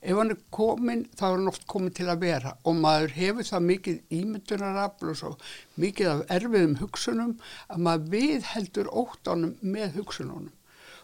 Ef 0.00 0.16
hann 0.16 0.32
er 0.32 0.40
komin 0.54 1.02
þá 1.12 1.24
er 1.26 1.34
hann 1.34 1.50
oft 1.50 1.66
komin 1.68 1.94
til 1.96 2.08
að 2.08 2.22
vera. 2.24 2.54
Og 2.64 2.78
maður 2.80 3.14
hefur 3.18 3.48
það 3.50 3.66
mikið 3.68 4.16
ímyndunarafl 4.20 5.12
og 5.12 5.20
svo 5.20 5.34
mikið 5.82 6.12
af 6.14 6.22
erfiðum 6.38 6.78
hugsunum 6.80 7.36
að 7.68 7.84
maður 7.86 8.10
viðheldur 8.16 8.92
óttanum 9.02 9.54
með 9.60 10.00
hugsununum. 10.00 10.54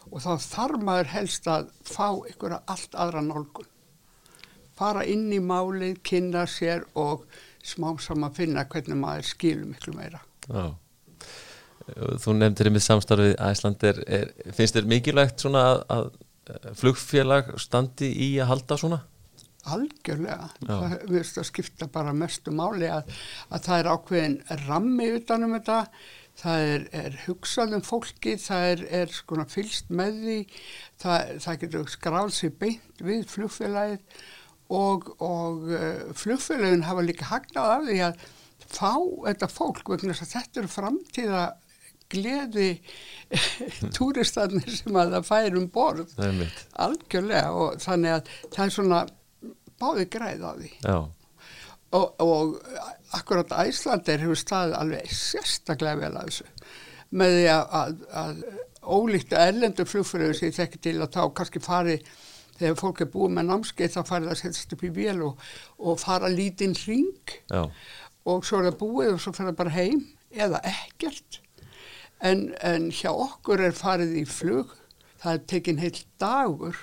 Og 0.07 0.23
þá 0.23 0.31
þarf 0.39 0.85
maður 0.87 1.11
helst 1.13 1.49
að 1.51 1.69
fá 1.85 2.07
að 2.09 2.57
allt 2.63 2.95
aðra 2.95 3.21
nálgun. 3.25 3.69
Fara 4.77 5.01
inn 5.09 5.31
í 5.33 5.39
málið, 5.41 5.97
kynna 6.05 6.45
sér 6.47 6.85
og 6.95 7.25
smá 7.65 7.89
saman 7.99 8.33
finna 8.37 8.63
hvernig 8.69 8.97
maður 8.97 9.25
skilur 9.33 9.65
miklu 9.67 9.95
meira. 9.97 10.21
Já 10.47 10.77
Þú 11.95 12.35
nefndir 12.35 12.71
með 12.73 12.83
samstarfið 12.83 13.35
Æsland 13.47 13.83
er, 13.87 14.01
er, 14.19 14.31
finnst 14.55 14.75
þér 14.75 14.89
mikilvægt 14.91 15.43
svona 15.43 15.63
að, 15.67 16.09
að 16.51 16.73
flugfélag 16.81 17.53
standi 17.61 18.09
í 18.11 18.33
að 18.41 18.51
halda 18.51 18.79
svona? 18.81 18.99
Algjörlega, 19.67 20.47
Já. 20.63 20.69
það 20.71 20.93
verðist 21.09 21.39
að 21.41 21.47
skipta 21.49 21.87
bara 21.91 22.13
mestu 22.15 22.53
máli 22.55 22.87
að, 22.91 23.09
að 23.51 23.65
það 23.65 23.81
er 23.81 23.89
ákveðin 23.91 24.37
rammi 24.63 25.09
utanum 25.17 25.55
þetta 25.57 25.81
það 26.37 26.63
er, 26.71 26.87
er 27.01 27.19
hugsaðum 27.25 27.83
fólki, 27.85 28.37
það 28.39 28.71
er, 28.71 28.83
er 29.01 29.13
skona 29.13 29.47
fylst 29.49 29.91
með 29.91 30.19
því, 30.23 30.39
það, 31.01 31.31
það 31.43 31.61
getur 31.63 31.91
skráð 31.91 32.33
sér 32.37 32.53
beint 32.61 33.03
við 33.03 33.23
flugfélagið 33.31 34.25
og, 34.77 35.07
og 35.23 35.69
uh, 35.71 36.03
flugfélagin 36.17 36.85
hafa 36.87 37.05
líka 37.05 37.29
hagnað 37.31 37.71
af 37.73 37.87
því 37.87 38.01
að 38.07 38.27
fá 38.67 38.93
þetta 38.99 39.49
fólk 39.51 39.93
vegna 39.93 40.13
þess 40.13 40.25
að 40.27 40.33
þetta 40.35 40.61
eru 40.61 40.73
framtíða 40.73 41.45
gleði 42.11 42.69
túristanir 43.95 44.73
sem 44.73 44.97
að 44.99 45.17
það 45.17 45.29
fær 45.29 45.59
um 45.59 45.69
borð. 45.73 46.15
Algjörlega 46.87 47.53
og 47.53 47.79
þannig 47.83 48.17
að 48.17 48.33
það 48.55 48.63
er 48.65 48.75
svona 48.77 49.03
báði 49.77 50.07
græð 50.11 50.45
á 50.47 50.51
því. 50.57 50.71
Og, 51.97 52.07
og 52.19 52.57
akkurat 53.15 53.53
Æslandir 53.63 54.23
hefur 54.25 54.39
staðið 54.39 54.79
alveg 54.81 55.11
sérstaklega 55.15 56.01
vel 56.01 56.13
að 56.13 56.31
þessu. 56.31 56.47
Með 57.17 57.35
því 57.37 57.45
að, 57.53 57.75
að, 57.79 57.99
að 58.21 58.41
ólíkt 58.87 59.35
að 59.35 59.51
erlendur 59.51 59.87
flugfröður 59.87 60.35
sem 60.35 60.49
ég 60.49 60.57
þekki 60.57 60.81
til 60.83 60.97
að 60.99 61.13
þá 61.15 61.21
kannski 61.37 61.61
fari 61.63 61.95
þegar 62.57 62.77
fólk 62.79 63.01
er 63.03 63.11
búið 63.13 63.33
með 63.37 63.49
námskeið 63.51 63.95
þá 63.95 64.01
farið 64.09 64.33
að 64.33 64.39
setjast 64.41 64.75
upp 64.75 64.83
í 64.83 64.91
vél 64.95 65.17
og, 65.27 65.47
og 65.77 65.99
fara 66.01 66.31
lítinn 66.31 66.75
hring. 66.75 67.35
Já. 67.51 67.67
og 68.27 68.43
svo 68.43 68.59
er 68.59 68.71
það 68.71 68.79
búið 68.81 69.13
og 69.13 69.21
svo 69.23 69.31
fer 69.35 69.47
það 69.47 69.59
bara 69.61 69.75
heim 69.77 70.01
eða 70.35 70.59
ekkert 70.67 71.39
en, 72.19 72.51
en 72.61 72.89
hjá 72.91 73.11
okkur 73.13 73.63
er 73.67 73.75
farið 73.77 74.15
í 74.21 74.25
flug, 74.29 74.73
það 75.21 75.33
er 75.33 75.47
tekinn 75.53 75.81
heil 75.81 75.97
dagur 76.21 76.77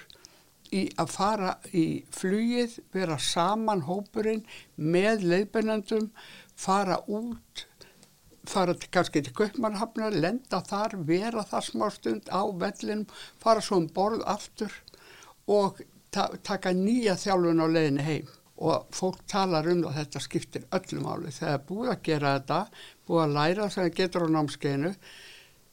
í 0.74 0.86
að 0.98 1.12
fara 1.14 1.52
í 1.74 1.84
flugið, 2.14 2.78
vera 2.94 3.18
saman 3.20 3.84
hópurinn 3.88 4.42
með 4.76 5.26
leiðbennandum, 5.30 6.10
fara 6.58 7.00
út, 7.06 7.66
fara 8.48 8.74
til, 8.76 8.90
kannski 8.94 9.22
til 9.24 9.34
Kaupmannhafnar, 9.36 10.14
lenda 10.14 10.60
þar, 10.66 10.98
vera 11.08 11.44
þar 11.48 11.68
smá 11.68 11.88
stund 11.94 12.30
á 12.30 12.42
vellinum, 12.46 13.06
fara 13.42 13.62
svo 13.64 13.80
um 13.82 13.90
borð 13.94 14.24
aftur 14.26 14.72
og 15.50 15.82
ta 16.14 16.28
taka 16.46 16.72
nýja 16.76 17.16
þjálfun 17.18 17.62
á 17.62 17.66
leiðinni 17.66 18.06
heim. 18.06 18.32
Og 18.64 18.84
fólk 18.94 19.24
talar 19.26 19.66
um 19.66 19.80
það 19.82 19.96
þetta 19.98 20.20
skiptir 20.22 20.66
öllum 20.76 21.08
áli 21.10 21.32
þegar 21.34 21.64
búið 21.68 21.88
að 21.90 22.04
gera 22.06 22.34
þetta 22.36 22.58
búið 23.08 23.22
að 23.24 23.34
læra 23.34 23.64
það 23.64 23.72
sem 23.74 23.96
getur 23.98 24.26
á 24.30 24.34
námskeinu 24.36 24.92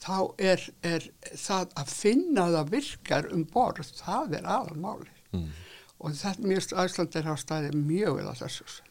þá 0.02 0.18
er, 0.42 0.64
er 0.82 1.08
það 1.38 1.76
að 1.82 1.94
finna 1.94 2.48
það 2.56 2.76
virkar 2.76 3.32
um 3.36 3.46
borð, 3.54 3.92
það 4.02 4.38
er 4.40 4.48
aðalmáli 4.58 5.12
mm. 5.36 5.50
og 6.02 6.16
þetta 6.18 6.52
mjög 6.54 6.78
æslandir 6.86 7.30
á 7.30 7.36
staði 7.40 7.74
mjög 7.78 8.20
vel 8.20 8.30
að 8.32 8.46
þessu 8.46 8.82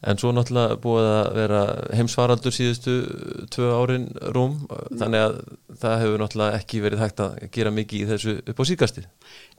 En 0.00 0.16
svo 0.16 0.30
náttúrulega 0.32 0.78
búið 0.80 1.06
að 1.10 1.26
vera 1.36 1.58
heimsvaraldur 1.92 2.54
síðustu 2.56 2.92
tvö 3.52 3.66
árin 3.76 4.06
rúm, 4.32 4.54
mm. 4.62 4.94
þannig 4.96 5.24
að 5.26 5.34
það 5.82 5.96
hefur 6.04 6.22
náttúrulega 6.22 6.60
ekki 6.62 6.80
verið 6.80 7.02
hægt 7.04 7.20
að 7.20 7.34
gera 7.52 7.72
mikið 7.76 7.98
í 7.98 8.08
þessu 8.08 8.36
upp 8.40 8.62
á 8.62 8.64
síkastið. 8.70 9.10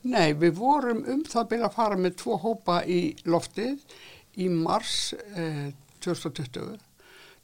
Nei, 0.01 0.31
við 0.41 0.55
vorum 0.57 1.03
um 1.05 1.21
það 1.27 1.43
að 1.43 1.51
byrja 1.51 1.69
að 1.69 1.77
fara 1.77 1.99
með 2.01 2.17
tvo 2.23 2.39
hópa 2.41 2.79
í 2.89 3.01
loftið 3.29 3.85
í 4.41 4.49
mars 4.49 4.95
eh, 5.35 5.69
2020 6.01 6.79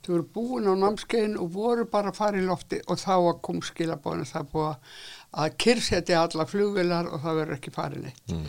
þau 0.07 0.13
voru 0.13 0.27
búin 0.37 0.69
á 0.71 0.73
námskeiðin 0.79 1.37
og 1.43 1.51
voru 1.53 1.85
bara 1.91 2.13
að 2.13 2.19
fara 2.21 2.39
í 2.39 2.47
lofti 2.47 2.79
og 2.87 3.01
þá 3.01 3.13
kom 3.43 3.61
skilabóðinu 3.65 4.29
það 4.31 4.49
búið 4.53 4.99
að 5.43 5.57
kyrsetja 5.63 6.23
alla 6.23 6.47
flugvilar 6.47 7.11
og 7.11 7.23
það 7.25 7.41
verður 7.41 7.59
ekki 7.59 7.75
farin 7.75 8.07
eitt 8.09 8.33
mm. 8.33 8.45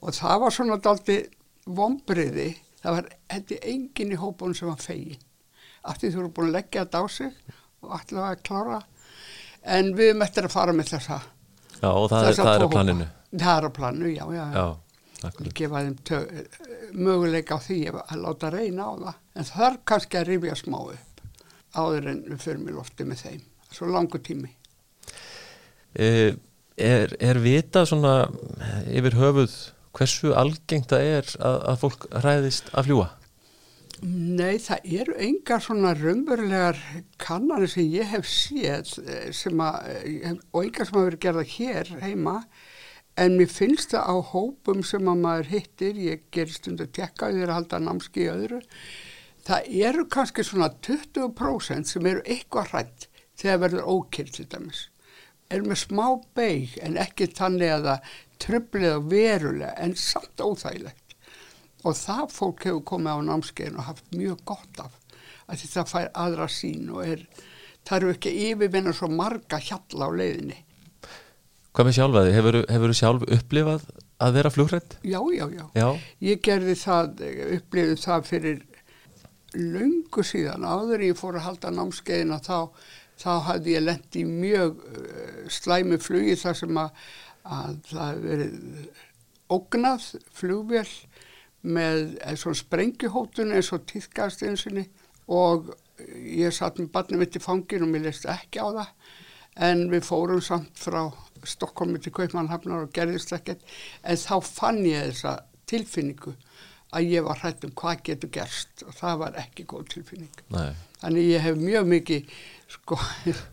og 0.00 0.14
það 0.16 0.44
var 0.44 0.54
svona 0.56 0.78
daldi 0.84 1.18
vombriði, 1.70 2.52
það 2.80 2.96
var 2.96 3.10
hætti 3.34 3.60
engin 3.74 4.14
í 4.14 4.20
hópunum 4.20 4.56
sem 4.56 4.70
var 4.70 4.80
fegin 4.80 5.26
aftur 5.88 6.12
þú 6.12 6.20
voru 6.20 6.32
búin 6.36 6.50
að 6.50 6.56
leggja 6.58 6.84
þetta 6.84 7.00
á 7.00 7.04
sig 7.08 7.56
og 7.80 7.96
allir 7.96 8.22
að 8.26 8.42
klára. 8.44 8.78
En 9.60 9.90
við 9.96 10.14
möttum 10.20 10.48
að 10.48 10.54
fara 10.54 10.76
með 10.76 10.94
þessa 10.94 11.18
Já 11.80 11.88
og 11.88 12.06
það, 12.12 12.26
er, 12.28 12.36
það 12.36 12.54
er 12.54 12.62
á 12.64 12.68
planinu. 12.74 13.08
Það 13.30 13.52
er 13.54 13.64
á 13.64 13.70
planinu, 13.76 14.08
já, 14.12 14.24
já, 14.36 14.44
já. 14.52 14.60
já 14.60 15.50
gefa 15.56 15.82
þeim 15.84 15.96
möguleika 16.96 17.56
á 17.56 17.60
því 17.60 17.78
að 17.92 18.20
láta 18.24 18.50
reyna 18.52 18.88
á 18.88 18.92
það 19.00 19.16
en 19.40 19.48
það 19.48 19.66
er 19.70 19.80
kannski 19.92 20.20
að 20.20 20.28
rifja 20.34 20.58
smá 20.60 20.78
upp 20.82 21.24
áður 21.70 22.12
en 22.12 22.22
við 22.28 22.44
förum 22.44 22.68
í 22.68 22.76
lofti 22.76 23.06
með 23.06 23.24
þeim. 23.24 23.42
Svo 23.70 23.88
langu 23.90 24.18
tími. 24.26 24.50
Eh, 25.94 26.34
Er, 26.80 27.12
er 27.20 27.36
vita 27.44 27.82
svona 27.84 28.30
yfir 28.88 29.18
höfuð 29.18 29.52
hversu 29.96 30.30
algengt 30.38 30.92
það 30.92 31.08
er 31.18 31.32
að, 31.36 31.56
að 31.72 31.80
fólk 31.82 32.06
ræðist 32.24 32.70
að 32.72 32.86
fljúa? 32.88 33.08
Nei, 34.00 34.56
það 34.64 34.86
eru 34.96 35.16
engar 35.20 35.60
svona 35.60 35.92
raunverulegar 35.98 36.78
kannanir 37.20 37.68
sem 37.68 37.90
ég 37.92 38.08
hef 38.14 38.24
séð 38.32 38.94
eh, 39.04 39.28
að, 39.50 39.90
eh, 40.08 40.38
og 40.54 40.62
engar 40.62 40.88
sem 40.88 40.96
hafa 40.96 41.10
verið 41.10 41.24
gerða 41.26 41.46
hér 41.52 41.92
heima. 42.00 42.36
En 43.20 43.36
mér 43.36 43.50
finnst 43.52 43.92
það 43.92 44.08
á 44.08 44.16
hópum 44.30 44.80
sem 44.86 45.10
að 45.10 45.20
maður 45.26 45.52
hittir, 45.52 46.00
ég 46.00 46.24
ger 46.32 46.48
stundu 46.48 46.86
að 46.86 46.94
tekka 46.96 47.28
þér 47.34 47.50
að 47.50 47.56
halda 47.58 47.82
námski 47.84 48.24
í 48.24 48.30
öðru, 48.32 48.62
það 49.46 49.68
eru 49.90 50.06
kannski 50.12 50.44
svona 50.46 50.70
20% 50.86 51.90
sem 51.90 52.08
eru 52.10 52.24
eitthvað 52.24 52.72
hrætt 52.72 53.06
þegar 53.40 53.62
verður 53.64 53.92
ókýrt 53.94 54.36
til 54.36 54.48
dæmis. 54.52 54.86
Er 55.50 55.64
með 55.66 55.82
smá 55.82 56.06
beig 56.36 56.76
en 56.84 56.98
ekki 57.00 57.30
þannig 57.34 57.74
að 57.74 57.86
það 57.88 58.10
tröflið 58.44 58.96
og 58.96 59.10
verulega 59.10 59.72
en 59.82 59.96
samt 59.98 60.42
óþægilegt. 60.44 61.16
Og 61.84 61.96
það 61.96 62.26
fólk 62.34 62.66
hefur 62.68 62.82
komið 62.92 63.16
á 63.16 63.18
námskeiðin 63.28 63.78
og 63.80 63.88
haft 63.88 64.10
mjög 64.12 64.42
gott 64.48 64.82
af 64.84 64.96
að 65.50 65.62
þetta 65.64 65.86
fær 65.88 66.10
aðra 66.22 66.46
sín 66.52 66.90
og 66.94 67.04
er, 67.06 67.22
það 67.88 67.96
eru 67.96 68.12
ekki 68.14 68.34
yfirvinna 68.50 68.92
svo 68.94 69.08
marga 69.10 69.58
hjalla 69.62 70.06
á 70.06 70.10
leiðinni. 70.14 70.58
Hvað 71.70 71.86
með 71.86 71.96
sjálfaði? 71.96 72.34
Hefur 72.36 72.90
þú 72.90 72.96
sjálf 72.98 73.26
upplifað 73.36 73.84
að 74.20 74.36
vera 74.36 74.52
flugrætt? 74.52 74.96
Já, 75.06 75.20
já, 75.34 75.44
já, 75.54 75.64
já. 75.78 75.88
Ég 76.26 76.42
gerði 76.44 76.76
það, 76.78 77.22
upplifið 77.58 78.00
það 78.04 78.26
fyrir 78.28 78.62
lungu 79.56 80.24
síðan. 80.26 80.66
Áður 80.66 81.06
ég 81.08 81.18
fór 81.18 81.38
að 81.38 81.46
halda 81.48 81.72
námskeiðina 81.74 82.40
þá, 82.44 82.70
þá 83.20 83.32
hafði 83.48 83.76
ég 83.76 83.86
lendt 83.86 84.18
í 84.20 84.24
mjög 84.28 84.82
uh, 84.86 85.44
slæmi 85.50 86.00
flugi 86.02 86.36
þar 86.40 86.58
sem 86.62 86.82
að, 86.84 87.04
að 87.58 87.78
það 87.90 88.24
verið 88.26 88.58
ógnað 89.50 90.06
flugvél 90.36 90.88
með 91.60 92.04
svona 92.40 92.56
sprengjuhótun 92.56 93.54
eins 93.56 93.72
og 93.74 93.84
týðgast 93.90 94.44
einsinni 94.46 94.86
og 95.30 95.72
ég 96.24 96.54
satt 96.54 96.78
með 96.80 96.92
barnið 96.94 97.20
mitt 97.20 97.36
í 97.36 97.42
fangin 97.42 97.84
og 97.84 97.90
mér 97.92 98.06
leist 98.08 98.28
ekki 98.30 98.62
á 98.62 98.68
það 98.70 98.94
en 99.68 99.82
við 99.92 100.06
fórum 100.06 100.40
samt 100.44 100.78
frá 100.78 101.02
Stokkólmi 101.40 102.00
til 102.04 102.12
Kaupmannhafnar 102.12 102.84
og 102.84 102.94
gerðist 102.96 103.32
ekkert 103.32 103.62
en 104.04 104.20
þá 104.20 104.34
fann 104.44 104.80
ég 104.84 105.10
þessa 105.10 105.36
tilfinningu 105.70 106.34
að 106.96 107.10
ég 107.14 107.26
var 107.26 107.40
hrætt 107.42 107.66
um 107.66 107.74
hvað 107.78 108.04
getur 108.08 108.32
gerst. 108.34 108.84
Og 108.86 108.94
það 108.98 109.20
var 109.24 109.40
ekki 109.42 109.66
góð 109.70 109.90
tilfinning. 109.94 110.44
Nei. 110.54 110.70
þannig 111.00 111.30
ég 111.30 111.44
hef 111.46 111.56
mjög 111.56 111.90
mikið 111.94 112.38
sko 112.70 112.98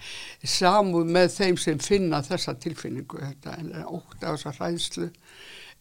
samúð 0.57 1.11
með 1.17 1.29
þeim 1.37 1.59
sem 1.61 1.81
finna 1.83 2.21
þessa 2.25 2.57
tilfinningu. 2.59 3.21
Þetta, 3.23 3.57
en 3.61 3.73
ótt 3.85 4.23
af 4.23 4.37
þessa 4.37 4.55
hræðslu. 4.59 5.09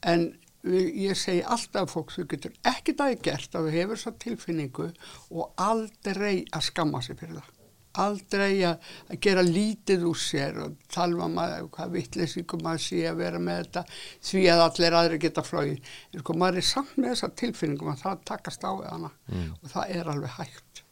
En 0.06 0.28
ég 0.66 1.18
segi 1.18 1.42
alltaf 1.46 1.92
fólk 1.94 2.14
þú 2.14 2.26
getur 2.32 2.56
ekkert 2.66 3.02
aðeins 3.04 3.26
gert 3.26 3.54
að 3.54 3.68
þú 3.68 3.74
hefur 3.76 4.00
þessa 4.00 4.16
tilfinningu 4.24 4.88
og 5.30 5.52
aldrei 5.62 6.44
að 6.50 6.66
skamma 6.70 7.02
sig 7.04 7.18
fyrir 7.20 7.38
það 7.38 7.55
aldrei 8.04 8.50
að, 8.68 8.88
að 9.10 9.20
gera 9.26 9.44
lítið 9.46 10.06
úr 10.10 10.20
sér 10.20 10.58
og 10.64 10.78
talva 10.92 11.28
um 11.28 11.36
maður 11.38 11.68
hvað 11.76 11.94
vittlýsingum 11.96 12.64
maður 12.66 12.84
sé 12.86 13.02
að 13.10 13.20
vera 13.22 13.42
með 13.42 13.62
þetta 13.62 13.84
því 14.30 14.42
að 14.52 14.64
allir 14.66 14.98
aðri 15.00 15.20
geta 15.26 15.46
flóið 15.46 15.76
en 15.76 16.24
sko 16.24 16.38
maður 16.40 16.62
er 16.62 16.68
samt 16.70 16.96
með 16.96 17.12
þessa 17.14 17.32
tilfinningum 17.42 17.92
að 17.92 18.02
það 18.04 18.26
takast 18.32 18.66
á 18.66 18.72
við 18.72 18.90
hana 18.92 19.12
mm. 19.32 19.48
og 19.60 19.72
það 19.74 19.96
er 20.00 20.12
alveg 20.14 20.36
hægt 20.40 20.84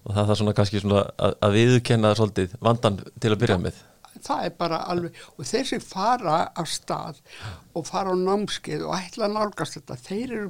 og 0.00 0.16
það 0.16 0.32
er 0.32 0.40
svona 0.40 0.56
kannski 0.56 0.82
svona 0.82 1.04
að, 1.20 1.38
að 1.44 1.56
viðkenna 1.58 2.16
svolítið 2.18 2.58
vandan 2.64 3.00
til 3.20 3.34
að 3.34 3.40
byrja 3.44 3.58
ja, 3.58 3.64
með 3.68 3.86
það 4.20 4.44
er 4.46 4.54
bara 4.58 4.80
alveg, 4.90 5.18
og 5.36 5.48
þeir 5.48 5.66
sem 5.68 5.82
fara 5.84 6.38
af 6.58 6.68
stað 6.70 7.20
og 7.76 7.86
fara 7.88 8.14
á 8.14 8.16
námskeið 8.18 8.86
og 8.86 8.96
ætla 8.96 9.28
að 9.28 9.36
nálgast 9.36 9.78
þetta, 9.78 9.98
þeir 10.02 10.34
eru 10.38 10.48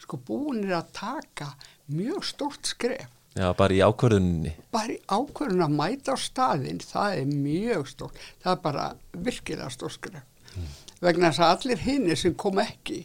sko 0.00 0.20
búinir 0.26 0.76
að 0.78 0.92
taka 0.96 1.50
mjög 1.90 2.24
stórt 2.30 2.70
skref. 2.70 3.08
Já, 3.38 3.46
bara 3.54 3.76
í 3.76 3.78
ákvörðunni. 3.78 4.56
Bara 4.74 4.96
í 4.96 4.98
ákvörðunni 5.06 5.66
að 5.66 5.76
mæta 5.78 6.14
á 6.14 6.18
staðinn, 6.18 6.80
það 6.82 7.18
er 7.20 7.30
mjög 7.30 7.86
stórt, 7.92 8.24
það 8.42 8.52
er 8.56 8.62
bara 8.64 8.86
virkilega 9.14 9.70
stórt 9.70 9.96
skref. 9.98 10.24
Mm. 10.56 10.72
Vegna 11.00 11.30
þess 11.30 11.44
að 11.44 11.52
allir 11.54 11.84
hinnir 11.84 12.18
sem 12.18 12.34
kom 12.34 12.58
ekki, 12.60 13.04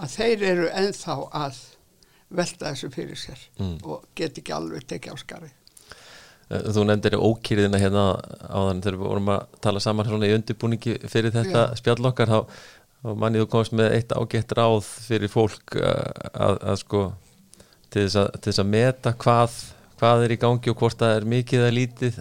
að 0.00 0.14
þeir 0.16 0.46
eru 0.48 0.70
enþá 0.72 1.18
að 1.44 1.60
velta 2.34 2.72
þessu 2.72 2.90
fyrir 2.94 3.20
sér 3.20 3.42
mm. 3.60 3.76
og 3.84 4.08
get 4.16 4.40
ekki 4.40 4.54
alveg 4.56 4.88
tekið 4.88 5.12
á 5.12 5.16
skarið. 5.20 5.52
Eh, 6.52 6.70
þú 6.74 6.86
nefndir 6.88 7.18
ókýriðina 7.20 7.80
hérna 7.80 8.06
áðan 8.48 8.82
þegar 8.84 8.98
við 9.00 9.10
vorum 9.10 9.30
að 9.34 9.60
tala 9.64 9.82
saman 9.82 10.08
svona 10.08 10.28
í 10.28 10.34
undirbúningi 10.36 10.96
fyrir 11.04 11.34
þetta 11.34 11.68
Já. 11.70 11.76
spjallokkar 11.80 12.32
þá, 12.32 12.40
þá 13.04 13.08
mannið 13.22 13.44
þú 13.44 13.50
komst 13.54 13.76
með 13.76 13.94
eitt 13.98 14.16
ágætt 14.16 14.56
ráð 14.56 14.88
fyrir 15.06 15.32
fólk 15.32 15.76
að, 15.78 15.84
eh, 15.84 16.32
að, 16.48 16.58
að 16.72 16.80
sko 16.82 17.04
til 17.94 18.06
þess 18.06 18.20
að, 18.20 18.30
til 18.38 18.50
þess 18.50 18.62
að 18.62 18.70
meta 18.74 19.14
hvað, 19.24 19.58
hvað 20.00 20.24
er 20.26 20.34
í 20.34 20.40
gangi 20.44 20.72
og 20.72 20.80
hvort 20.80 21.00
það 21.02 21.16
er 21.18 21.28
mikið 21.34 21.62
eða 21.62 21.76
lítið 21.78 22.20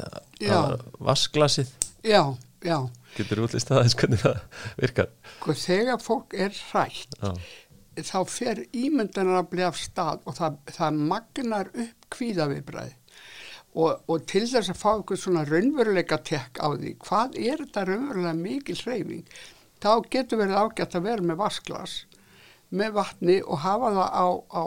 vasklasið 1.03 1.73
Já, 2.03 2.35
já. 2.65 2.77
Getur 3.15 3.43
útlist 3.45 3.69
aðeins 3.71 3.95
hvernig 3.95 4.19
það 4.23 4.39
virkar? 4.81 5.11
Sko, 5.37 5.53
þegar 5.55 6.01
fólk 6.03 6.33
er 6.35 6.57
hrætt 6.71 7.15
já. 7.21 7.31
þá 8.09 8.17
fer 8.27 8.63
ímyndanar 8.75 9.43
að 9.43 9.49
bli 9.53 9.65
af 9.67 9.79
stað 9.79 10.25
og 10.27 10.37
það, 10.39 10.59
það 10.75 10.99
magnar 11.13 11.71
upp 11.71 12.09
kvíðavibræði 12.13 12.97
og, 13.73 14.03
og 14.05 14.25
til 14.29 14.43
þess 14.49 14.69
að 14.73 14.79
fá 14.81 14.89
eitthvað 14.93 15.21
svona 15.23 15.45
raunveruleika 15.49 16.19
tekk 16.27 16.61
á 16.61 16.67
því 16.75 16.95
hvað 17.01 17.37
er 17.41 17.63
þetta 17.63 17.85
raunverulega 17.89 18.35
mikil 18.37 18.79
hreyfing 18.83 19.37
þá 19.83 19.91
getur 20.13 20.43
verið 20.43 20.59
ágætt 20.59 20.97
að 20.97 21.07
vera 21.07 21.27
með 21.29 21.39
vasklas 21.41 21.95
með 22.73 22.95
vatni 22.97 23.37
og 23.43 23.61
hafa 23.63 23.91
það 23.93 24.11
á, 24.17 24.25
á 24.49 24.63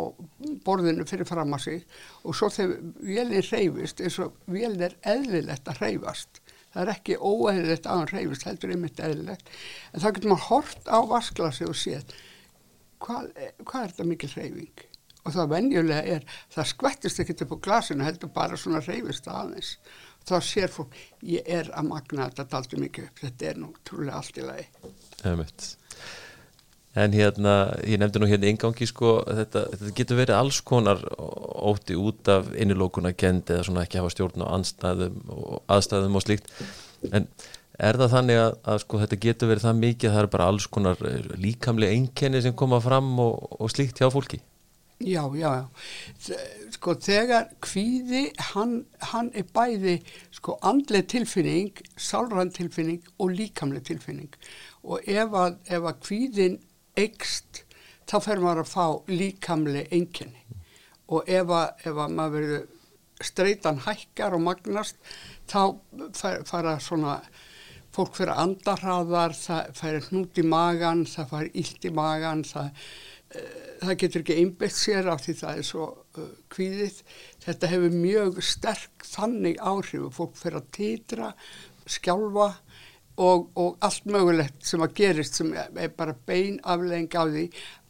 borðinu 0.67 1.07
fyrir 1.09 1.29
fram 1.29 1.55
að 1.57 1.65
sig 1.67 1.85
og 2.23 2.37
svo 2.39 2.51
þegar 2.55 2.83
vélinn 3.03 3.47
hreyfist 3.49 4.03
eins 4.03 4.19
og 4.23 4.37
vélinn 4.47 4.87
er 4.87 4.97
eðlilegt 5.15 5.71
að 5.71 5.83
hreyfast. 5.83 6.41
Það 6.75 6.83
er 6.83 6.93
ekki 6.93 7.19
óeðlilegt 7.19 7.87
að 7.89 8.01
hann 8.01 8.11
hreyfist 8.13 8.47
heldur 8.47 8.75
einmitt 8.75 9.01
eðlilegt. 9.01 9.53
En 9.93 10.03
þá 10.03 10.11
getur 10.11 10.33
maður 10.33 10.49
hort 10.51 10.91
á 10.93 10.99
vasklasi 11.09 11.69
og 11.69 11.79
séð 11.79 12.13
hvað, 13.03 13.31
hvað 13.65 13.81
er 13.83 13.95
þetta 13.95 14.11
mikil 14.11 14.33
hreyfing? 14.35 14.85
Og 15.27 15.35
það 15.35 15.49
venjulega 15.55 16.17
er 16.17 16.27
það 16.55 16.69
skvettist 16.71 17.23
ekkert 17.23 17.43
upp 17.47 17.57
á 17.57 17.65
glasinu 17.67 18.07
heldur 18.07 18.31
bara 18.35 18.59
svona 18.61 18.83
hreyfist 18.85 19.27
aðeins. 19.31 19.73
Þá 20.27 20.37
sér 20.43 20.71
fólk, 20.75 20.95
ég 21.23 21.47
er 21.47 21.71
að 21.75 21.91
magna 21.91 22.29
þetta 22.35 22.61
aldrei 22.61 22.81
mikið 22.83 23.09
upp, 23.09 23.21
þetta 23.23 23.51
er 23.51 23.61
nú 23.63 23.73
trúlega 23.87 24.21
allt 24.21 24.39
í 24.39 24.47
lagi 24.47 24.65
En 26.97 27.13
hérna, 27.13 27.55
ég 27.85 28.01
nefndi 28.01 28.23
nú 28.23 28.29
hérna 28.31 28.49
yngangi 28.49 28.89
sko, 28.89 29.19
þetta, 29.29 29.67
þetta 29.75 29.93
getur 29.99 30.21
verið 30.23 30.39
alls 30.39 30.63
konar 30.65 31.03
óti 31.17 31.99
út 32.01 32.31
af 32.33 32.49
innilókuna 32.57 33.13
kend 33.13 33.53
eða 33.53 33.67
svona 33.69 33.85
ekki 33.85 34.01
hafa 34.01 34.15
stjórn 34.15 34.47
á 34.49 34.57
anstæðum 34.57 35.19
og 35.35 35.61
aðstæðum 35.77 36.17
og 36.17 36.25
slíkt 36.25 36.49
en 37.13 37.29
Er 37.77 37.99
það 38.01 38.13
þannig 38.15 38.39
að, 38.41 38.55
að 38.73 38.79
sko, 38.87 38.99
þetta 39.03 39.17
getur 39.21 39.49
verið 39.51 39.65
það 39.67 39.81
mikið 39.83 40.09
að 40.09 40.15
það 40.15 40.23
er 40.23 40.29
bara 40.33 40.45
alls 40.49 40.67
konar 40.73 41.01
eh, 41.05 41.25
líkamlega 41.37 41.97
einkenni 41.97 42.41
sem 42.45 42.55
koma 42.57 42.79
fram 42.81 43.11
og, 43.21 43.51
og 43.61 43.73
slíkt 43.73 44.01
hjá 44.01 44.09
fólki? 44.13 44.41
Já, 45.05 45.21
já, 45.37 45.51
já. 45.61 46.39
Sko 46.73 46.95
þegar 47.05 47.51
kvíði, 47.61 48.23
hann, 48.55 48.79
hann 49.13 49.29
er 49.37 49.45
bæði 49.53 49.99
sko 50.33 50.57
andleg 50.65 51.05
tilfinning, 51.13 51.83
sálrann 52.01 52.55
tilfinning 52.57 53.03
og 53.21 53.35
líkamleg 53.37 53.85
tilfinning. 53.91 54.33
Og 54.89 55.05
ef 55.05 55.37
að, 55.37 55.61
ef 55.69 55.91
að 55.91 56.01
kvíðin 56.07 56.57
eikst, 57.01 57.65
þá 58.07 58.17
fer 58.25 58.43
maður 58.43 58.65
að 58.65 58.73
fá 58.73 58.87
líkamleg 59.11 59.93
einkenni. 59.95 60.43
Og 61.07 61.29
ef 61.31 61.51
að, 61.55 61.69
ef 61.87 62.01
að 62.03 62.17
maður 62.17 62.37
verður 62.37 62.65
streytan 63.25 63.83
hækkar 63.87 64.37
og 64.37 64.43
magnast, 64.45 64.99
þá 65.49 65.77
fara 66.47 66.77
svona 66.83 67.21
fólk 67.97 68.19
fyrir 68.19 68.37
andarhraðar, 68.37 69.35
það 69.37 69.77
færi 69.79 70.01
hnút 70.11 70.41
í 70.41 70.45
magan, 70.45 71.05
það 71.09 71.31
færi 71.33 71.53
illt 71.63 71.87
í 71.89 71.93
magan, 71.97 72.43
það, 72.45 72.83
uh, 73.39 73.63
það 73.85 74.01
getur 74.03 74.25
ekki 74.25 74.37
einbett 74.43 74.77
sér 74.77 75.09
af 75.13 75.23
því 75.25 75.37
það 75.41 75.63
er 75.63 75.69
svo 75.71 75.87
uh, 75.95 76.27
kvíðið. 76.53 77.01
Þetta 77.47 77.73
hefur 77.73 77.97
mjög 78.03 78.43
sterk 78.45 79.09
þannig 79.09 79.63
áhrif 79.73 80.11
fólk 80.19 80.37
fyrir 80.37 80.61
að 80.61 80.71
týtra, 80.77 81.33
skjálfa 81.87 82.51
og, 83.17 83.49
og 83.57 83.77
allt 83.85 84.07
mögulegt 84.11 84.67
sem 84.67 84.85
að 84.85 84.95
gerist 85.01 85.41
sem 85.41 85.53
er 85.57 85.93
bara 85.97 86.17
bein 86.29 86.61
aflegging 86.65 87.13
á 87.17 87.25
því 87.25 87.45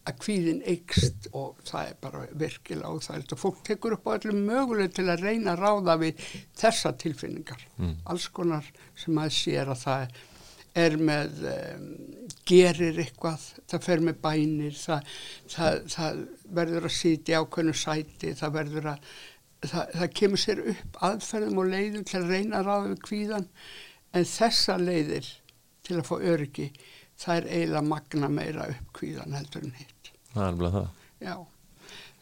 að 0.07 0.19
kvíðin 0.23 0.63
eikst 0.71 1.27
og 1.35 1.59
það 1.67 1.89
er 1.89 1.97
bara 2.05 2.23
virkilega 2.39 2.93
óþægilt 2.95 3.35
og 3.35 3.41
fólk 3.41 3.61
tekur 3.67 3.97
upp 3.97 4.07
á 4.07 4.15
öllum 4.15 4.45
möguleg 4.47 4.95
til 4.95 5.09
að 5.11 5.25
reyna 5.27 5.57
að 5.57 5.65
ráða 5.65 5.97
við 6.05 6.23
þessa 6.59 6.95
tilfinningar. 7.01 7.67
Mm. 7.81 7.97
alls 8.07 8.29
konar 8.31 8.71
sem 8.95 9.19
að 9.19 9.35
sér 9.35 9.73
að 9.75 9.83
það 9.83 10.19
er 10.77 10.99
með 11.01 11.47
um, 11.51 11.87
gerir 12.47 13.01
eitthvað, 13.01 13.47
það 13.71 13.87
fer 13.87 14.03
með 14.05 14.21
bænir 14.27 14.77
það, 14.77 15.15
það, 15.55 15.79
það 15.95 16.21
verður 16.59 16.89
að 16.89 16.97
sitja 16.99 17.41
ákveðnu 17.41 17.75
sæti 17.81 18.35
það 18.37 18.57
verður 18.61 18.91
að 18.93 19.11
það, 19.65 19.95
það 19.97 20.11
kemur 20.21 20.43
sér 20.43 20.63
upp 20.75 21.01
aðferðum 21.09 21.63
og 21.63 21.71
leiðum 21.73 22.07
til 22.07 22.21
að 22.21 22.33
reyna 22.35 22.61
að 22.61 22.69
ráða 22.71 22.91
við 22.93 23.05
kvíðan 23.09 23.49
en 24.17 24.29
þessa 24.29 24.79
leiðir 24.81 25.29
til 25.87 26.01
að 26.01 26.09
fá 26.09 26.17
öryggi 26.17 26.71
það 27.17 27.37
er 27.37 27.51
eiginlega 27.51 27.85
magna 27.91 28.31
meira 28.33 28.71
upp 28.73 28.97
kvíðan 28.97 29.37
heldur 29.37 29.69
en 29.69 29.77
hitt 29.79 30.13
Það 30.37 30.43
er 30.43 30.51
alveg 30.53 30.75
það. 30.75 30.89
Já, 31.25 31.37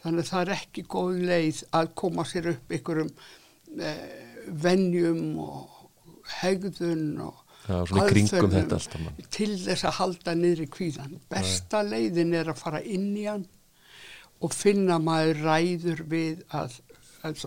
þannig 0.03 0.21
að 0.21 0.29
það 0.29 0.41
er 0.41 0.51
ekki 0.55 0.83
góð 0.93 1.17
leið 1.29 1.63
að 1.79 1.89
koma 2.01 2.23
sér 2.29 2.51
upp 2.53 2.75
ykkurum 2.77 3.09
eh, 3.75 4.05
vennjum 4.63 5.25
og 5.43 5.73
hegðun 6.39 7.09
og 7.25 7.41
Já, 7.65 7.79
aðferðum 7.81 9.09
til 9.33 9.49
þess 9.57 9.87
að 9.89 9.95
halda 9.97 10.35
niður 10.37 10.63
í 10.63 10.69
kvíðan. 10.69 11.15
Besta 11.33 11.81
Nei. 11.81 11.91
leiðin 11.95 12.35
er 12.37 12.53
að 12.53 12.61
fara 12.61 12.81
inn 12.85 13.09
í 13.17 13.25
hann 13.25 13.47
og 14.45 14.53
finna 14.53 14.99
maður 15.01 15.41
ræður 15.47 16.03
við 16.11 16.43
að 16.55 16.77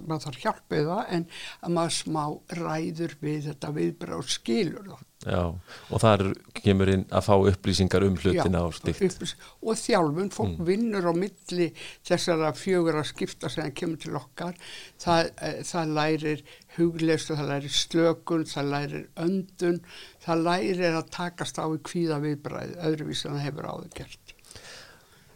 maður 0.05 0.25
þarf 0.29 0.41
hjálpið 0.45 0.89
það 0.93 1.13
en 1.17 1.29
að 1.61 1.77
maður 1.77 1.99
smá 1.99 2.25
ræður 2.61 3.15
við 3.23 3.45
þetta 3.51 3.75
viðbráð 3.79 4.33
skilur. 4.35 4.97
Já, 5.27 5.51
og 5.51 5.99
þar 5.99 6.23
kemur 6.55 6.93
inn 6.93 7.01
að 7.11 7.25
fá 7.27 7.33
upplýsingar 7.51 8.05
um 8.07 8.15
hlutina 8.21 8.61
og 8.69 8.77
slikt. 8.77 9.35
Og 9.67 9.75
þjálfun, 9.81 10.31
fólk 10.31 10.53
mm. 10.55 10.69
vinnur 10.69 11.09
á 11.11 11.13
milli 11.17 11.67
þessara 12.07 12.53
fjögur 12.55 13.01
að 13.01 13.09
skipta 13.11 13.51
sem 13.51 13.73
kemur 13.75 13.99
til 13.99 14.15
okkar. 14.19 14.55
Það, 15.03 15.33
e, 15.43 15.51
það 15.67 15.93
lærir 15.99 16.45
hugleist 16.77 17.35
og 17.35 17.41
það 17.41 17.51
lærir 17.51 17.77
slökun, 17.81 18.47
það 18.47 18.73
lærir 18.77 19.05
öndun, 19.27 19.83
það 20.23 20.47
lærir 20.47 20.99
að 21.03 21.13
takast 21.19 21.59
á 21.59 21.67
í 21.67 21.83
kvíða 21.91 22.23
viðbræði, 22.23 22.79
öðruvís 22.87 23.27
en 23.27 23.35
það 23.35 23.47
hefur 23.49 23.71
áður 23.73 23.93
gert. 23.99 24.35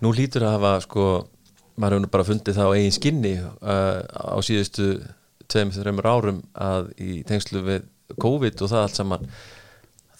Nú 0.02 0.14
lítur 0.14 0.46
að 0.46 0.56
hafa, 0.60 0.76
sko, 0.86 1.08
maður 1.76 1.98
hefur 1.98 2.12
bara 2.12 2.28
fundið 2.28 2.58
það 2.58 2.70
á 2.70 2.74
eigin 2.76 2.94
skinni 2.98 3.32
uh, 3.40 3.98
á 4.12 4.38
síðustu 4.44 4.92
tveim, 5.50 5.72
þreymur 5.74 6.08
árum 6.08 6.44
að 6.52 6.92
í 7.00 7.22
tengslu 7.28 7.64
við 7.66 7.90
COVID 8.20 8.62
og 8.62 8.72
það 8.72 8.86
allt 8.86 8.98
saman 9.00 9.28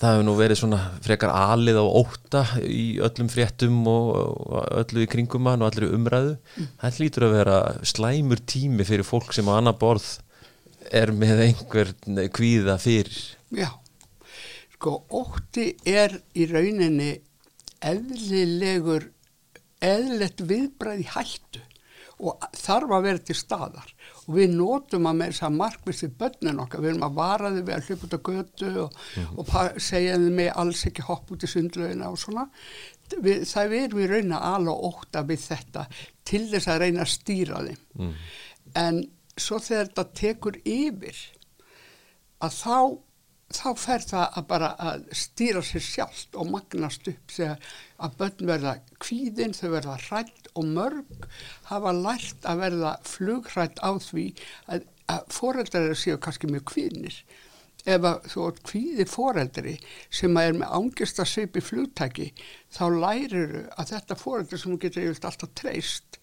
það 0.03 0.17
hefur 0.17 0.27
nú 0.27 0.35
verið 0.38 0.59
svona 0.59 0.81
frekar 1.05 1.31
alið 1.31 1.79
á 1.79 1.87
óta 1.87 2.43
í 2.67 2.99
öllum 3.05 3.31
fréttum 3.31 3.79
og 3.91 4.51
öllu 4.81 5.05
í 5.05 5.11
kringum 5.11 5.47
hann 5.47 5.62
og 5.62 5.71
allir 5.71 5.95
umræðu. 5.95 6.35
Mm. 6.57 6.71
það 6.81 6.99
hlýtur 6.99 7.27
að 7.29 7.37
vera 7.37 7.59
slæmur 7.87 8.43
tími 8.51 8.87
fyrir 8.88 9.07
fólk 9.07 9.31
sem 9.37 9.47
á 9.47 9.53
annar 9.55 9.79
borð 9.79 10.09
er 10.91 11.15
með 11.15 11.45
einhver 11.47 11.93
kvíða 12.35 12.77
fyrir. 12.83 13.21
Já, 13.55 13.71
sko 14.75 14.99
óti 15.15 15.71
er 15.87 16.19
í 16.35 16.49
rauninni 16.51 17.12
eðlilegur 17.83 19.07
eðlilegt 19.83 20.42
viðbræði 20.49 21.07
hættu 21.12 21.62
og 22.23 22.45
þarf 22.55 22.92
að 22.95 23.07
vera 23.07 23.23
til 23.27 23.37
staðar 23.37 23.92
og 24.23 24.37
við 24.37 24.55
nótum 24.55 25.09
að 25.11 25.18
með 25.18 25.33
þess 25.33 25.45
að 25.47 25.57
markvist 25.59 26.05
við 26.05 26.12
börnin 26.21 26.62
okkar, 26.62 26.83
við 26.83 26.92
erum 26.92 27.07
að 27.09 27.16
vara 27.18 27.51
þau 27.51 27.61
við 27.61 27.75
að 27.75 27.88
hlupa 27.88 28.07
út 28.07 28.14
á 28.14 28.21
götu 28.29 28.71
og, 28.85 28.99
mm 29.16 29.25
-hmm. 29.25 29.38
og 29.38 29.83
segja 29.83 30.18
þau 30.23 30.31
með 30.38 30.51
alls 30.62 30.87
ekki 30.87 31.07
hopp 31.09 31.33
út 31.35 31.47
í 31.47 31.51
sundlaugina 31.51 32.11
og 32.11 32.18
svona 32.18 32.47
við, 33.18 33.45
það 33.49 33.77
er 33.79 33.97
við 33.97 34.11
reyna 34.14 34.42
alveg 34.53 34.87
óta 34.90 35.25
við 35.27 35.47
þetta 35.49 35.87
til 36.25 36.45
þess 36.53 36.68
að 36.68 36.83
reyna 36.85 37.01
að 37.03 37.14
stýra 37.16 37.64
þeim 37.66 37.81
mm. 37.99 38.12
en 38.75 39.03
svo 39.37 39.59
þegar 39.59 39.88
þetta 39.88 40.05
tekur 40.23 40.61
yfir 40.64 41.16
að 42.42 42.53
þá 42.61 42.77
þá 43.53 43.68
fer 43.77 44.05
það 44.07 44.37
að 44.38 44.47
bara 44.49 44.68
að 44.81 45.03
stýra 45.16 45.62
sér 45.66 45.85
sjálft 45.85 46.38
og 46.40 46.51
magnast 46.53 47.09
upp 47.11 47.35
þegar 47.35 47.73
að 48.03 48.17
börn 48.21 48.51
verða 48.51 48.75
kvíðin, 49.03 49.55
þau 49.57 49.69
verða 49.77 49.99
hrætt 50.09 50.51
og 50.59 50.69
mörg 50.77 51.29
hafa 51.71 51.95
lært 51.97 52.49
að 52.49 52.65
verða 52.65 52.93
flugrætt 53.07 53.81
á 53.83 53.91
því 54.03 54.27
að, 54.67 54.87
að 55.12 55.25
foreldrar 55.37 55.97
séu 55.99 56.19
kannski 56.23 56.51
mjög 56.51 56.67
kvíðnir. 56.73 57.19
Ef 57.83 58.05
þú 58.31 58.45
átt 58.47 58.61
kvíði 58.69 59.07
foreldri 59.11 59.73
sem 60.15 60.37
er 60.38 60.55
með 60.55 60.75
ángist 60.77 61.19
að 61.19 61.33
svipi 61.33 61.62
flugtæki 61.65 62.29
þá 62.71 62.85
lærir 62.95 63.57
að 63.75 63.95
þetta 63.97 64.19
foreldri 64.21 64.61
sem 64.61 64.75
þú 64.75 64.83
getur 64.85 65.09
yfirlt 65.09 65.27
alltaf 65.33 65.55
treyst 65.59 66.21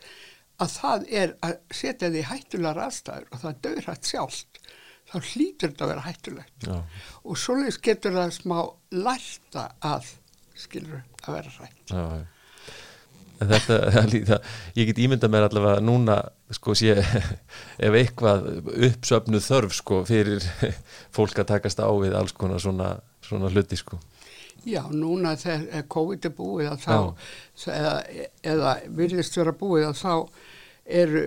að 0.59 0.71
það 0.75 1.09
er 1.21 1.33
að 1.43 1.57
setja 1.75 2.11
því 2.13 2.23
hættulegar 2.29 2.81
aðstæður 2.85 3.27
og 3.27 3.41
það 3.41 3.51
er 3.51 3.59
döðrætt 3.65 4.09
sjálft. 4.11 4.61
Þá 5.09 5.15
hlýtur 5.25 5.71
þetta 5.71 5.85
að 5.85 5.91
vera 5.91 6.05
hættulegt. 6.05 6.65
Já. 6.67 6.79
og 7.25 7.39
svoleiðis 7.41 7.79
getur 7.81 8.15
það 8.15 8.33
smá 8.35 8.57
lærta 8.93 9.63
að 9.89 10.11
skilur 10.59 11.01
að 11.23 11.39
vera 11.39 11.55
rætt 11.59 11.95
Já, 11.95 12.03
já. 12.19 12.27
Þetta, 13.39 14.39
ég 14.79 14.89
get 14.89 14.99
ímynda 14.99 15.29
mér 15.31 15.47
allavega 15.47 15.79
núna 15.83 16.17
sko 16.51 16.75
sé 16.75 16.97
ef 17.87 17.95
eitthvað 17.95 18.49
uppsöfnuð 18.89 19.45
þörf 19.45 19.75
sko 19.77 20.01
fyrir 20.09 20.43
fólk 21.15 21.39
að 21.39 21.51
takast 21.53 21.79
á 21.79 21.87
við 21.87 22.17
alls 22.19 22.35
konar 22.35 22.59
svona, 22.59 22.97
svona 23.23 23.51
hluti 23.53 23.79
sko. 23.79 23.99
Já, 24.67 24.81
núna 24.91 25.37
þegar 25.39 25.85
COVID 25.87 26.25
er 26.27 26.33
búið 26.35 26.71
að 26.73 26.81
þá, 26.83 26.95
eða, 27.71 27.93
eða 28.43 28.73
virðist 28.97 29.37
vera 29.39 29.55
búið 29.55 29.87
að 29.87 30.01
þá 30.01 30.13
eru 30.99 31.23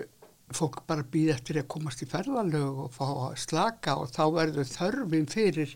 fólk 0.53 0.83
bara 0.85 1.07
býð 1.09 1.33
eftir 1.33 1.62
að 1.62 1.71
komast 1.73 2.05
í 2.05 2.11
ferðalög 2.11 2.85
og 2.85 2.92
fá 2.92 3.07
að 3.09 3.38
slaka 3.40 3.97
og 4.03 4.12
þá 4.12 4.23
verður 4.37 4.68
þörfin 4.68 5.29
fyrir 5.33 5.73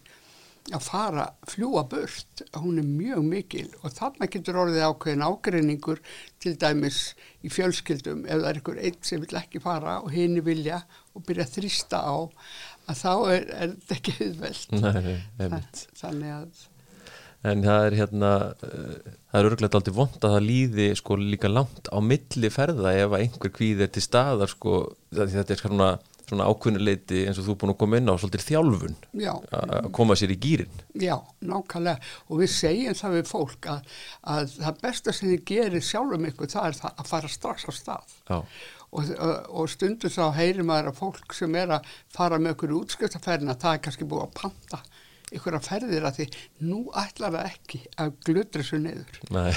að 0.75 0.83
fara 0.83 1.25
fljúa 1.47 1.85
burt, 1.87 2.43
hún 2.59 2.81
er 2.81 2.87
mjög 2.87 3.23
mikil 3.27 3.67
og 3.83 3.95
þarna 3.95 4.29
getur 4.33 4.59
orðið 4.65 4.87
ákveðin 4.89 5.27
ágreiningur 5.27 6.01
til 6.43 6.55
dæmis 6.59 7.01
í 7.47 7.51
fjölskyldum 7.55 8.25
ef 8.27 8.41
það 8.41 8.49
er 8.51 8.61
einhver 8.61 8.81
einn 8.83 9.03
sem 9.07 9.23
vil 9.23 9.39
ekki 9.39 9.63
fara 9.63 10.01
og 10.03 10.11
henni 10.15 10.43
vilja 10.47 10.81
og 11.15 11.27
byrja 11.29 11.47
að 11.47 11.59
þrýsta 11.59 12.03
á 12.03 12.17
að 12.87 13.03
þá 13.03 13.13
er, 13.35 13.45
er 13.47 13.77
þetta 13.77 13.99
ekki 14.01 14.17
einmitt. 15.47 15.85
Þannig 16.01 16.35
að 16.35 16.65
En 17.47 17.63
það 17.63 17.85
er 17.87 17.95
hérna, 18.01 18.31
uh, 18.67 19.15
það 19.31 19.39
er 19.39 19.49
örglega 19.51 19.79
aldrei 19.79 19.95
vond 19.95 20.17
að 20.19 20.33
það 20.35 20.47
líði 20.49 20.87
sko 20.99 21.19
líka 21.21 21.51
langt 21.53 21.91
á 21.93 21.99
milli 22.03 22.51
ferða 22.51 22.95
ef 23.05 23.15
einhver 23.19 23.53
kvíð 23.55 23.85
er 23.87 23.93
til 23.95 24.03
staðar 24.03 24.51
sko, 24.51 24.81
þetta 25.15 25.55
er 25.55 25.61
svona, 25.61 25.91
svona 26.27 26.47
ákveðnuleiti 26.51 27.23
eins 27.27 27.41
og 27.41 27.47
þú 27.47 27.55
er 27.55 27.59
búin 27.63 27.73
að 27.73 27.79
koma 27.83 28.01
inn 28.01 28.11
á 28.11 28.15
svolítið 28.19 28.45
þjálfun 28.49 28.97
já, 29.23 29.33
að 29.55 29.91
koma 29.95 30.17
sér 30.19 30.35
í 30.35 30.39
gýrin. 30.43 30.81
Já, 30.99 31.17
nákvæmlega. 31.47 32.13
Og 32.31 32.41
við 32.43 32.53
segjum 32.55 32.99
það 32.99 33.17
við 33.17 33.31
fólk 33.31 33.69
að, 33.73 33.93
að 34.35 34.57
það 34.57 34.81
besta 34.87 35.15
sem 35.15 35.31
þið 35.33 35.45
gerir 35.53 35.87
sjálfum 35.87 36.27
ykkur 36.31 36.53
það 36.57 36.71
er 36.71 36.81
það 36.81 37.05
að 37.05 37.13
fara 37.13 37.33
strax 37.37 37.69
á 37.69 37.73
stað. 37.77 38.17
Já, 38.27 38.39
og, 38.97 39.15
og, 39.21 39.65
stundu 39.71 40.11
þá 40.13 40.25
heyrir 40.37 40.67
maður 40.67 40.93
að 40.93 41.01
fólk 41.01 41.37
sem 41.37 41.59
er 41.59 41.75
að 41.79 41.91
fara 42.15 42.39
með 42.41 42.57
ykkur 42.57 42.77
útskriftafærina 42.81 43.59
það 43.61 43.79
er 43.79 43.83
kannski 43.87 44.09
búið 44.09 44.27
að 44.27 44.37
panta 44.41 44.83
ykkur 45.35 45.57
að 45.59 45.67
ferðir 45.67 46.05
að 46.07 46.21
því 46.21 46.27
nú 46.69 46.81
ætlar 46.95 47.35
það 47.35 47.49
ekki 47.51 47.81
að 48.03 48.13
glutra 48.29 48.67
svo 48.67 48.79
niður. 48.83 49.17
Nei, 49.35 49.51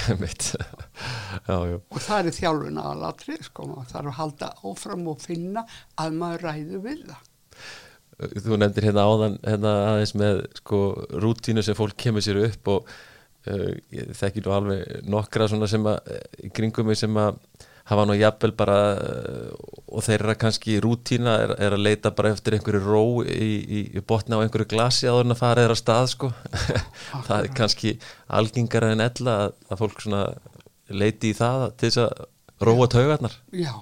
já, 1.46 1.58
og 1.78 2.00
það 2.02 2.30
er 2.30 2.38
þjálfuna 2.40 2.86
á 2.86 2.92
latrið 3.04 3.44
sko. 3.46 3.68
Og 3.76 3.86
það 3.90 4.00
er 4.00 4.10
að 4.10 4.18
halda 4.18 4.50
áfram 4.70 5.06
og 5.12 5.22
finna 5.22 5.64
að 6.00 6.18
maður 6.18 6.46
ræðu 6.48 6.82
við 6.88 7.04
það. 7.12 7.28
Þú 8.20 8.58
nefndir 8.60 8.88
hérna 8.90 9.06
áðan 9.08 9.38
hérna 9.46 9.76
aðeins 9.92 10.16
með 10.18 10.42
sko 10.58 10.80
rútínu 11.22 11.64
sem 11.64 11.78
fólk 11.78 11.96
kemur 12.02 12.24
sér 12.24 12.42
upp 12.42 12.68
og 12.74 12.90
uh, 13.48 13.70
ég 13.94 14.10
þekki 14.18 14.42
nú 14.44 14.52
alveg 14.52 15.06
nokkra 15.08 15.48
svona 15.48 15.70
sem 15.70 15.86
að 15.88 16.10
í 16.44 16.50
kringum 16.52 16.90
mig 16.90 17.00
sem 17.00 17.16
að 17.16 17.38
hafa 17.90 18.06
nú 18.06 18.16
jafnvel 18.18 18.54
bara 18.58 18.78
uh, 18.94 19.70
og 19.90 20.04
þeirra 20.06 20.36
kannski 20.38 20.78
rútína 20.82 21.36
er, 21.44 21.54
er 21.58 21.74
að 21.76 21.84
leita 21.88 22.12
bara 22.14 22.32
eftir 22.34 22.56
einhverju 22.56 22.82
ró 22.84 23.04
í, 23.26 23.50
í, 23.60 23.80
í 23.98 24.02
botna 24.06 24.38
á 24.38 24.42
einhverju 24.44 24.70
glasi 24.70 25.10
áður 25.10 25.26
en 25.26 25.34
að 25.34 25.42
fara 25.42 25.64
þeirra 25.64 25.78
stað 25.80 26.10
sko 26.14 26.32
það 27.26 27.36
er 27.40 27.50
kannski 27.58 27.94
algengara 28.40 28.92
en 28.94 29.04
ella 29.06 29.36
að, 29.46 29.56
að 29.68 29.82
fólk 29.82 30.04
svona 30.06 30.24
leiti 30.90 31.32
í 31.34 31.38
það 31.38 31.66
til 31.80 31.90
þess 31.90 32.04
að 32.06 32.68
róa 32.70 32.90
taugarnar 32.92 33.36
Já. 33.56 33.72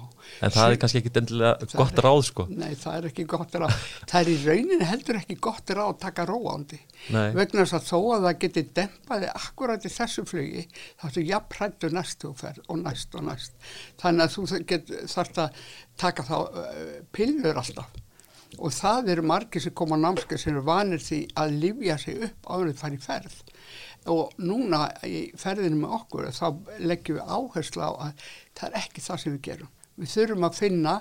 En 0.42 0.54
það 0.54 0.72
er 0.72 0.80
kannski 0.82 1.00
ekki 1.02 1.12
endilega 1.20 1.68
gott 1.78 2.00
ráð 2.04 2.22
sko 2.28 2.46
Nei, 2.58 2.72
það 2.78 2.96
er 2.98 3.06
ekki 3.10 3.26
gott 3.28 3.54
ráð. 3.58 3.76
Það 4.08 4.18
er 4.20 4.30
í 4.32 4.36
rauninni 4.44 4.88
heldur 4.88 5.18
ekki 5.20 5.36
gott 5.48 5.70
ráð 5.74 5.92
að 5.92 6.00
taka 6.04 6.26
róandi. 6.28 6.80
Nei. 7.14 7.28
Vegna 7.36 7.64
þess 7.64 7.76
að 7.78 7.86
þó 7.88 7.98
að 8.16 8.26
það 8.26 8.40
geti 8.44 8.64
dempaði 8.78 9.30
akkurat 9.32 9.86
í 9.86 9.92
þessu 9.92 10.24
flugi, 10.28 10.64
þá 10.98 11.06
ertu 11.10 11.24
jafn 11.28 11.56
hrættu 11.58 11.92
næstu 11.94 12.32
ferð 12.38 12.66
og 12.66 12.82
næst 12.82 13.16
og 13.18 13.26
næst. 13.28 13.56
Þannig 14.02 14.26
að 14.26 14.34
þú 14.34 14.60
get, 14.72 14.92
þarft 15.14 15.40
að 15.44 15.62
taka 16.00 16.26
þá 16.28 16.36
uh, 16.38 16.92
pillur 17.14 17.62
alltaf. 17.62 18.04
Og 18.56 18.72
það 18.72 19.12
eru 19.12 19.26
margir 19.28 19.62
sem 19.62 19.74
koma 19.76 19.98
á 20.00 20.04
námskeið 20.06 20.40
sem 20.40 20.54
eru 20.54 20.64
vanir 20.66 21.02
því 21.04 21.20
að 21.38 21.56
livja 21.62 21.98
sig 22.00 22.22
upp 22.26 22.48
áður 22.48 22.70
en 22.70 22.78
það 22.78 22.80
fara 22.80 22.96
í 22.96 23.02
ferð. 23.04 23.40
Og 24.08 24.38
núna 24.40 24.84
í 25.04 25.18
ferðinu 25.36 25.82
með 25.82 25.96
okkur 25.98 26.30
þá 26.32 26.46
leggjum 26.80 27.18
við 27.18 27.34
áherslu 27.36 27.84
á 27.84 27.92
að 27.92 28.22
það 28.56 28.68
er 28.70 28.78
ekki 28.80 29.04
það 29.04 29.20
sem 29.22 29.34
við 29.34 29.42
gerum. 29.50 29.74
Við 29.98 30.14
þurfum 30.14 30.46
að 30.48 30.60
finna 30.62 30.94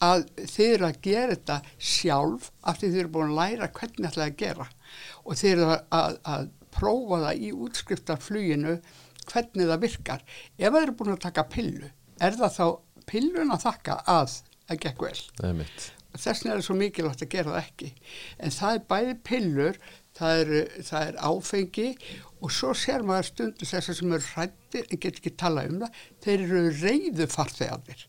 að 0.00 0.24
þið 0.48 0.70
eru 0.74 0.88
að 0.88 1.00
gera 1.04 1.34
þetta 1.34 1.56
sjálf 1.76 2.48
af 2.64 2.80
því 2.80 2.88
þið 2.88 3.00
eru 3.02 3.12
búin 3.14 3.32
að 3.32 3.40
læra 3.40 3.70
hvernig 3.76 4.08
ætlaði 4.08 4.30
að 4.30 4.38
gera 4.40 4.66
og 5.24 5.40
þið 5.40 5.50
eru 5.50 5.66
að, 5.68 5.80
að, 6.00 6.18
að 6.34 6.48
prófa 6.74 7.20
það 7.26 7.44
í 7.44 7.52
útskriftarfluginu 7.66 8.74
hvernig 9.30 9.70
það 9.70 9.82
virkar. 9.84 10.26
Ef 10.56 10.72
það 10.72 10.82
eru 10.82 10.96
búin 10.98 11.14
að 11.14 11.24
taka 11.26 11.46
pillu, 11.52 11.90
er 12.18 12.36
það 12.38 12.56
þá 12.56 12.66
pillun 13.10 13.54
að 13.54 13.64
þakka 13.66 13.96
að 14.10 14.36
það 14.36 14.84
gekk 14.86 15.06
vel. 15.06 15.16
það 15.40 15.48
er 15.50 15.58
mitt 15.62 15.88
Þess 16.10 16.26
vegna 16.26 16.50
er 16.50 16.58
það 16.58 16.66
svo 16.66 16.74
mikilvægt 16.74 17.20
að 17.22 17.28
gera 17.30 17.52
það 17.52 17.60
ekki. 17.60 17.88
En 18.42 18.54
það 18.56 18.72
er 18.76 18.80
bæði 18.90 19.12
pillur, 19.28 19.76
það 20.18 20.40
er, 20.40 20.48
það 20.88 21.04
er 21.06 21.18
áfengi 21.28 21.88
og 22.40 22.54
svo 22.56 22.72
sér 22.74 23.04
maður 23.06 23.28
stundu 23.28 23.68
þessar 23.70 23.98
sem 24.00 24.14
eru 24.16 24.30
hrættir 24.32 24.88
en 24.88 25.02
get 25.04 25.20
ekki 25.20 25.32
tala 25.38 25.68
um 25.70 25.78
það, 25.84 26.00
þeir 26.24 26.42
eru 26.48 26.64
reyðu 26.80 27.28
farþegarnir 27.30 28.06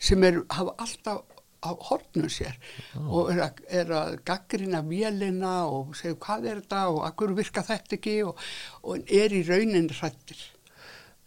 sem 0.00 0.24
eru, 0.24 0.44
hafa 0.54 0.74
alltaf 0.78 1.24
á 1.58 1.74
hornum 1.88 2.28
sér 2.30 2.54
og 3.02 3.32
er 3.32 3.40
að, 3.48 3.62
er 3.80 3.88
að 3.90 4.12
gaggrina 4.28 4.78
vélina 4.86 5.56
og 5.66 5.96
segja 5.98 6.14
hvað 6.22 6.46
er 6.52 6.60
þetta 6.62 6.82
og 6.92 7.00
akkur 7.08 7.34
virka 7.34 7.64
þetta 7.66 7.96
ekki 7.98 8.14
og, 8.28 8.38
og 8.86 9.10
er 9.10 9.34
í 9.34 9.42
raunin 9.48 9.90
hrættir. 9.90 10.38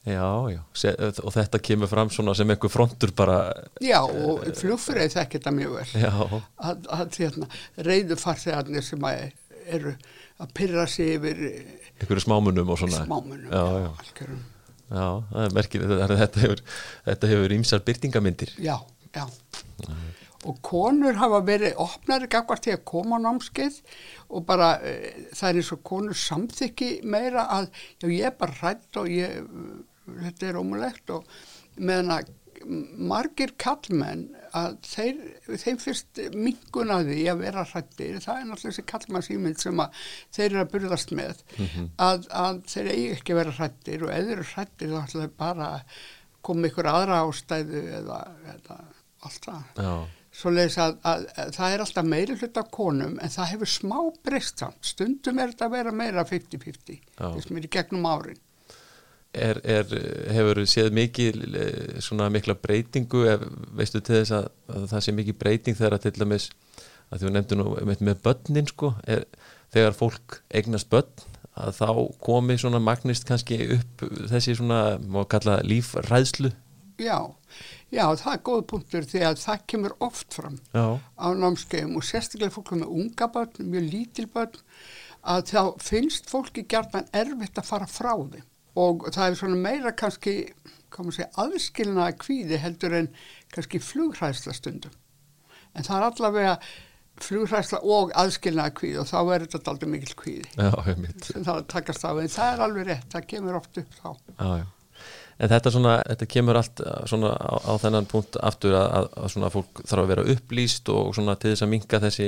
Já, 0.07 0.23
já, 0.49 0.61
Se, 0.73 0.95
og 1.21 1.29
þetta 1.35 1.59
kemur 1.61 1.91
fram 1.91 2.09
svona 2.09 2.33
sem 2.33 2.49
einhver 2.49 2.71
frontur 2.73 3.11
bara, 3.13 3.35
Já, 3.83 3.99
og 4.01 4.47
flugfrið 4.57 5.13
þekki 5.13 5.37
þetta 5.37 5.53
mjög 5.53 5.75
vel. 5.75 5.91
já, 6.01 6.13
að, 6.71 6.87
að 6.95 7.19
hérna, 7.19 7.49
reyðu 7.85 8.17
farþegarnir 8.17 8.87
sem 8.87 9.05
að 9.11 9.27
eru 9.67 9.93
að 10.41 10.55
pyrra 10.57 10.87
sig 10.89 11.19
yfir 11.19 11.43
einhverju 12.01 12.23
smámunum 12.23 12.71
og 12.73 12.79
svona. 12.81 13.03
smámunum. 13.05 13.51
Já, 13.51 13.83
já, 13.83 13.91
algjörum. 14.05 14.41
Já, 14.91 15.05
það 15.31 15.45
er 15.45 15.53
merkilegt, 15.57 15.93
þetta, 16.11 16.41
hefur, 16.45 16.63
þetta 17.09 17.29
hefur 17.31 17.55
ímsar 17.57 17.85
byrtingamindir. 17.87 18.55
Já, 18.61 18.75
já. 19.15 19.25
Og 20.49 20.57
konur 20.65 21.19
hafa 21.21 21.43
verið 21.45 21.77
opnari 21.83 22.27
gagvart 22.31 22.63
til 22.65 22.73
að 22.73 22.85
koma 22.89 23.19
á 23.21 23.23
námskeið 23.27 23.77
og 24.33 24.45
bara 24.47 24.71
e, 24.81 24.93
það 25.37 25.49
er 25.49 25.59
eins 25.61 25.71
og 25.75 25.83
konur 25.85 26.17
samþykki 26.17 26.91
meira 27.05 27.45
að 27.59 27.67
já, 28.01 28.07
ég 28.09 28.25
er 28.31 28.37
bara 28.39 28.57
hrætt 28.57 28.97
og 28.97 29.09
ég, 29.13 29.43
þetta 30.09 30.49
er 30.49 30.57
ómulegt 30.57 31.13
og 31.13 31.29
meðan 31.77 32.15
að 32.17 32.31
margir 33.11 33.53
kallmenn 33.61 34.27
að 34.57 34.77
þeir, 34.85 35.19
þeim 35.63 35.81
fyrst 35.81 36.21
mingun 36.35 36.93
að 36.93 37.11
því 37.11 37.19
að 37.31 37.43
vera 37.45 37.65
hrættir, 37.69 38.17
það 38.23 38.39
er 38.39 38.47
náttúrulega 38.49 38.71
þessi 38.71 38.87
kallmannsýmynd 38.91 39.61
sem 39.63 39.83
að 39.83 39.99
þeir 40.35 40.47
eru 40.49 40.63
að 40.63 40.71
burðast 40.75 41.13
með, 41.17 41.43
að, 41.97 42.25
að 42.43 42.63
þeir 42.73 42.89
eigi 42.93 43.11
ekki 43.17 43.35
að 43.35 43.41
vera 43.41 43.57
hrættir 43.59 44.07
og 44.07 44.15
ef 44.15 44.25
þeir 44.25 44.33
eru 44.37 44.49
hrættir 44.53 44.95
þá 44.95 44.97
ætla 45.03 45.25
þeir 45.25 45.37
bara 45.43 45.69
að 45.75 46.01
koma 46.41 46.71
ykkur 46.71 46.89
aðra 46.91 47.21
ástæðu 47.27 47.85
eða, 48.01 48.23
eða 48.55 48.81
allt 49.21 49.47
það. 49.47 49.63
Já, 49.77 49.93
Svoleiðis 50.31 50.77
að, 50.79 50.93
að, 51.03 51.25
að 51.43 51.49
það 51.57 51.73
er 51.73 51.81
alltaf 51.83 52.05
meiri 52.07 52.35
hlut 52.39 52.59
af 52.61 52.69
konum 52.71 53.17
en 53.19 53.33
það 53.33 53.49
hefur 53.51 53.69
smá 53.69 53.97
breyst 54.23 54.61
samt. 54.63 54.79
Stundum 54.87 55.41
er 55.43 55.51
þetta 55.51 55.67
að 55.67 55.73
vera 55.75 55.91
meira 55.95 56.23
50-50, 56.27 57.01
Já. 57.17 57.25
þess 57.25 57.51
mér 57.51 57.67
í 57.67 57.71
gegnum 57.75 58.07
árin. 58.07 58.39
Er, 59.33 59.59
er, 59.63 59.91
hefur 60.35 60.61
séð 60.69 60.91
mikið 60.95 61.41
eh, 61.55 61.99
svona 62.03 62.29
mikla 62.33 62.55
breytingu, 62.59 63.23
ef, 63.31 63.45
veistu 63.77 64.01
til 64.03 64.19
þess 64.19 64.35
að, 64.35 64.47
að 64.75 64.87
það 64.91 65.05
sé 65.05 65.15
mikið 65.17 65.37
breyting 65.39 65.79
þegar 65.79 65.97
að 65.97 66.07
til 66.07 66.13
dæmis, 66.19 66.47
að 67.11 67.23
þú 67.23 67.33
nefndir 67.35 67.61
nú 67.61 67.67
með, 67.87 68.05
með 68.07 68.23
börnin 68.25 68.71
sko, 68.71 68.93
er, 69.07 69.27
þegar 69.73 69.97
fólk 69.97 70.41
eignast 70.51 70.91
börn, 70.91 71.27
að 71.61 71.77
þá 71.79 71.87
komi 72.23 72.57
svona 72.59 72.81
magnist 72.83 73.27
kannski 73.27 73.59
upp 73.77 74.05
þessi 74.31 74.55
svona, 74.59 74.97
má 75.03 75.23
kalla 75.29 75.59
lífræðslu. 75.67 76.51
Já, 77.01 77.17
já, 77.89 78.03
það 78.19 78.33
er 78.33 78.43
góð 78.45 78.61
punktur 78.69 79.07
því 79.09 79.23
að 79.25 79.39
það 79.41 79.63
kemur 79.71 79.93
oft 80.05 80.35
fram 80.35 80.59
Já, 80.69 80.99
á 81.17 81.27
námskeiðum 81.33 81.95
og 81.97 82.05
sérstaklega 82.05 82.53
fólk 82.53 82.75
með 82.75 82.91
unga 82.93 83.27
börn, 83.31 83.71
mjög 83.71 83.87
lítil 83.89 84.27
börn, 84.29 84.59
að 85.21 85.49
þá 85.49 85.61
finnst 85.81 86.29
fólki 86.29 86.67
gjarnan 86.69 87.09
erfitt 87.15 87.57
að 87.57 87.69
fara 87.71 87.89
frá 87.89 88.13
þeim 88.13 88.45
og 88.79 89.07
það 89.11 89.25
er 89.25 89.39
svona 89.39 89.59
meira 89.59 89.91
kannski, 89.97 90.35
segja, 90.91 91.31
aðskilnaða 91.41 92.15
kvíði 92.21 92.61
heldur 92.61 92.95
en 93.01 93.11
kannski 93.51 93.81
flughræðsla 93.83 94.55
stundum. 94.55 94.95
En 95.75 95.87
það 95.87 95.97
er 95.97 96.07
allavega 96.09 96.55
flugræsla 97.21 97.81
og 97.83 98.11
aðskilnaða 98.17 98.73
kvíð 98.77 98.99
og 99.03 99.09
þá 99.09 99.17
er 99.35 99.47
þetta 99.53 99.73
aldrei 99.73 99.89
mikil 99.91 100.15
kvíði 100.17 100.45
Já, 100.55 100.71
það 101.45 102.29
það 102.33 102.53
er 102.53 102.63
alveg 102.65 102.87
rétt, 102.87 103.09
það 103.11 103.27
kemur 103.33 103.57
oft 103.59 103.81
upp 103.81 103.97
þá 103.99 104.07
Já, 104.11 104.47
já. 104.61 104.69
En 105.41 105.49
þetta, 105.49 105.71
svona, 105.73 105.93
þetta 106.05 106.27
kemur 106.29 106.57
allt 106.59 106.81
uh, 106.85 106.97
svona 107.09 107.31
á, 107.33 107.53
á 107.65 107.73
þennan 107.81 108.07
punkt 108.09 108.37
aftur 108.45 108.75
að, 108.77 108.89
að, 108.99 109.07
að 109.17 109.31
svona 109.33 109.49
fólk 109.53 109.79
þarf 109.81 110.03
að 110.03 110.11
vera 110.11 110.25
upplýst 110.35 110.91
og 110.93 111.15
svona 111.17 111.33
til 111.41 111.53
þess 111.53 111.65
að 111.65 111.71
minka 111.71 111.99
þessi, 112.03 112.27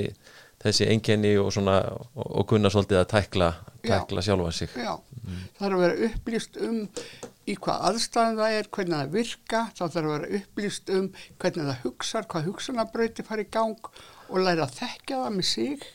þessi 0.64 0.88
einkenni 0.90 1.36
og 1.38 1.52
svona 1.54 1.76
og, 1.94 2.24
og 2.24 2.48
kunna 2.50 2.72
svolítið 2.74 3.04
að 3.04 3.12
tækla, 3.12 3.52
tækla 3.86 4.24
sjálfa 4.26 4.56
sig. 4.58 4.74
Já, 4.82 4.96
það 5.58 5.68
er 5.68 5.76
að 5.76 5.84
vera 5.84 6.08
upplýst 6.10 6.60
um 6.68 6.80
í 7.48 7.56
hvað 7.60 7.86
aðstæðan 7.90 8.40
það 8.40 8.58
er, 8.58 8.70
hvernig 8.76 8.98
það 8.98 9.14
virka, 9.18 9.62
þá 9.76 9.84
þarf 9.84 10.00
að 10.04 10.12
vera 10.14 10.40
upplýst 10.40 10.94
um 10.94 11.10
hvernig 11.42 11.70
það 11.70 11.82
hugsar, 11.84 12.28
hvað 12.32 12.48
hugsanarbröyti 12.50 13.28
fara 13.28 13.46
í 13.46 13.52
gang 13.54 13.92
og 14.30 14.44
læra 14.44 14.68
að 14.68 14.78
þekkja 14.80 15.22
það 15.24 15.36
með 15.38 15.50
sig 15.52 15.88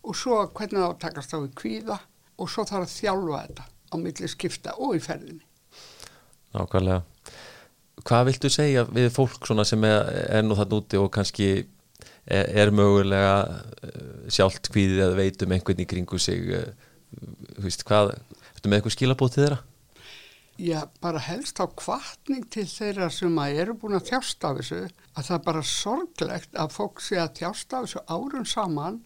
og 0.00 0.16
svo 0.16 0.40
hvernig 0.48 0.80
það 0.80 0.88
að 0.88 1.00
takast 1.04 1.34
á 1.34 1.38
við 1.38 1.52
kvíða 1.60 1.98
og 2.40 2.50
svo 2.50 2.66
þarf 2.68 2.86
að 2.86 2.96
þjálfa 2.96 3.42
þetta 3.44 3.66
á 3.90 3.94
milli 4.00 4.30
skipta 4.30 4.76
og 4.78 4.96
í 4.96 5.02
ferðinni. 5.02 5.44
Nákvæmlega. 6.54 7.02
Hvað 8.00 8.26
viltu 8.30 8.50
segja 8.50 8.86
við 8.88 9.10
fólk 9.12 9.50
sem 9.68 9.84
er, 9.84 10.06
er 10.38 10.44
nú 10.46 10.56
það 10.56 10.72
núti 10.72 10.98
og 10.98 11.10
kannski 11.12 11.50
er, 12.30 12.70
mögulega 12.72 13.60
eh, 13.84 14.30
sjálft 14.32 14.70
kvíðið 14.72 15.04
eða 15.04 15.18
veit 15.18 15.44
um 15.44 15.52
einhvern 15.54 15.82
í 15.82 15.88
kringu 15.88 16.20
sig 16.22 16.48
eh, 16.54 16.70
þú 17.56 17.66
veist, 17.66 17.84
hvað, 17.88 18.14
ertu 18.60 18.70
með 18.70 18.80
eitthvað 18.80 18.96
skilabóð 18.98 19.34
til 19.34 19.44
þeirra? 19.44 19.60
Já, 20.60 20.80
bara 21.00 21.20
helst 21.24 21.56
á 21.56 21.64
kvartning 21.72 22.44
til 22.52 22.66
þeirra 22.68 23.08
sem 23.08 23.38
að 23.40 23.60
eru 23.62 23.74
búin 23.80 23.96
að 23.96 24.10
þjást 24.10 24.44
af 24.44 24.58
þessu 24.58 24.80
að 24.84 25.22
það 25.24 25.36
er 25.36 25.44
bara 25.46 25.62
sorglegt 25.64 26.58
að 26.60 26.74
fólk 26.74 27.00
sé 27.00 27.16
að 27.16 27.38
þjást 27.40 27.76
af 27.76 27.86
þessu 27.86 28.02
árum 28.12 28.44
saman 28.44 28.98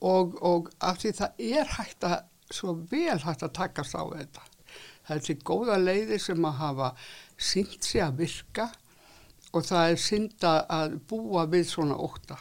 og, 0.00 0.38
og 0.40 0.70
af 0.80 1.02
því 1.02 1.12
það 1.18 1.42
er 1.50 1.74
hægt 1.76 2.06
að, 2.08 2.22
svo 2.48 2.78
vel 2.88 3.18
hægt 3.20 3.44
að 3.44 3.52
takast 3.58 3.92
á 3.92 4.02
þetta. 4.08 4.46
Það 5.04 5.16
er 5.16 5.26
til 5.26 5.36
góða 5.50 5.76
leiði 5.82 6.20
sem 6.22 6.48
að 6.48 6.56
hafa 6.62 6.88
sínt 7.36 7.84
sig 7.84 8.04
að 8.04 8.22
virka 8.22 8.70
og 9.52 9.66
það 9.66 9.92
er 9.92 10.00
synd 10.00 10.48
að 10.48 10.96
búa 11.10 11.44
við 11.50 11.68
svona 11.74 11.98
óta. 12.00 12.38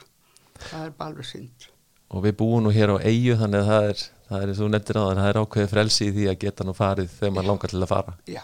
Það 0.70 0.86
er 0.86 0.96
bara 0.96 1.12
alveg 1.12 1.28
synd. 1.28 1.68
Og 2.10 2.24
við 2.24 2.40
búum 2.40 2.64
nú 2.64 2.72
hér 2.74 2.96
á 2.96 3.04
eigu 3.04 3.36
þannig 3.38 3.66
að 3.66 3.72
það 3.74 3.90
er, 3.90 4.08
það 4.30 4.44
er, 4.46 4.54
þú 4.60 4.70
nefndir 4.74 5.00
á 5.00 5.04
það, 5.04 5.20
það 5.20 5.30
er 5.30 5.40
ákveðið 5.44 5.74
frelsi 5.74 6.08
í 6.08 6.14
því 6.16 6.28
að 6.32 6.40
geta 6.44 6.68
nú 6.68 6.76
farið 6.78 7.16
þegar 7.16 7.34
maður 7.36 7.50
langar 7.52 7.74
til 7.74 7.80
að 7.82 7.92
fara. 7.94 8.14
Já, 8.30 8.44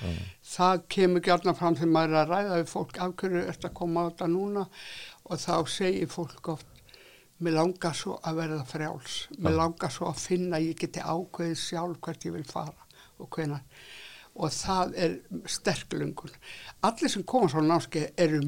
mm. 0.00 0.22
það 0.52 0.86
kemur 0.96 1.26
gjörna 1.26 1.54
fram 1.58 1.76
þegar 1.76 1.92
maður 1.96 2.14
er 2.14 2.22
að 2.22 2.32
ræða 2.32 2.62
við 2.62 2.72
fólk 2.72 3.02
af 3.04 3.14
hverju 3.20 3.44
ert 3.52 3.68
að 3.68 3.76
koma 3.80 4.06
á 4.06 4.08
þetta 4.08 4.30
núna 4.32 4.64
og 5.26 5.42
þá 5.42 5.54
segir 5.76 6.10
fólk 6.12 6.50
oft, 6.54 6.72
mér 7.42 7.58
langar 7.58 7.96
svo 7.98 8.16
að 8.24 8.40
verða 8.40 8.64
frjáls, 8.70 9.20
mér 9.36 9.58
langar 9.60 9.92
svo 9.92 10.08
að 10.08 10.24
finna 10.24 10.56
að 10.58 10.70
ég 10.70 10.82
geti 10.82 11.04
ákveðið 11.04 11.62
sjálf 11.62 12.02
hvert 12.06 12.28
ég 12.28 12.36
vil 12.38 12.48
fara 12.48 12.90
og 13.20 13.30
hvenar 13.32 13.64
og 14.36 14.52
það 14.52 14.96
er 15.00 15.14
sterklungun. 15.48 16.32
Allir 16.84 17.12
sem 17.12 17.24
koma 17.28 17.48
svo 17.48 17.62
námskeið 17.64 18.20
eru 18.20 18.40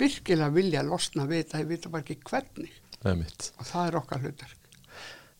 virkilega 0.00 0.52
vilja 0.52 0.82
að 0.82 0.90
losna 0.92 1.24
við 1.28 1.44
þetta, 1.44 1.60
þeir 1.60 1.70
vita 1.70 1.92
bara 1.94 2.04
ekki 2.04 2.18
hvernig 2.28 2.80
og 3.04 3.66
það 3.68 3.86
er 3.86 3.96
okkar 4.00 4.22
hlutverk. 4.24 4.63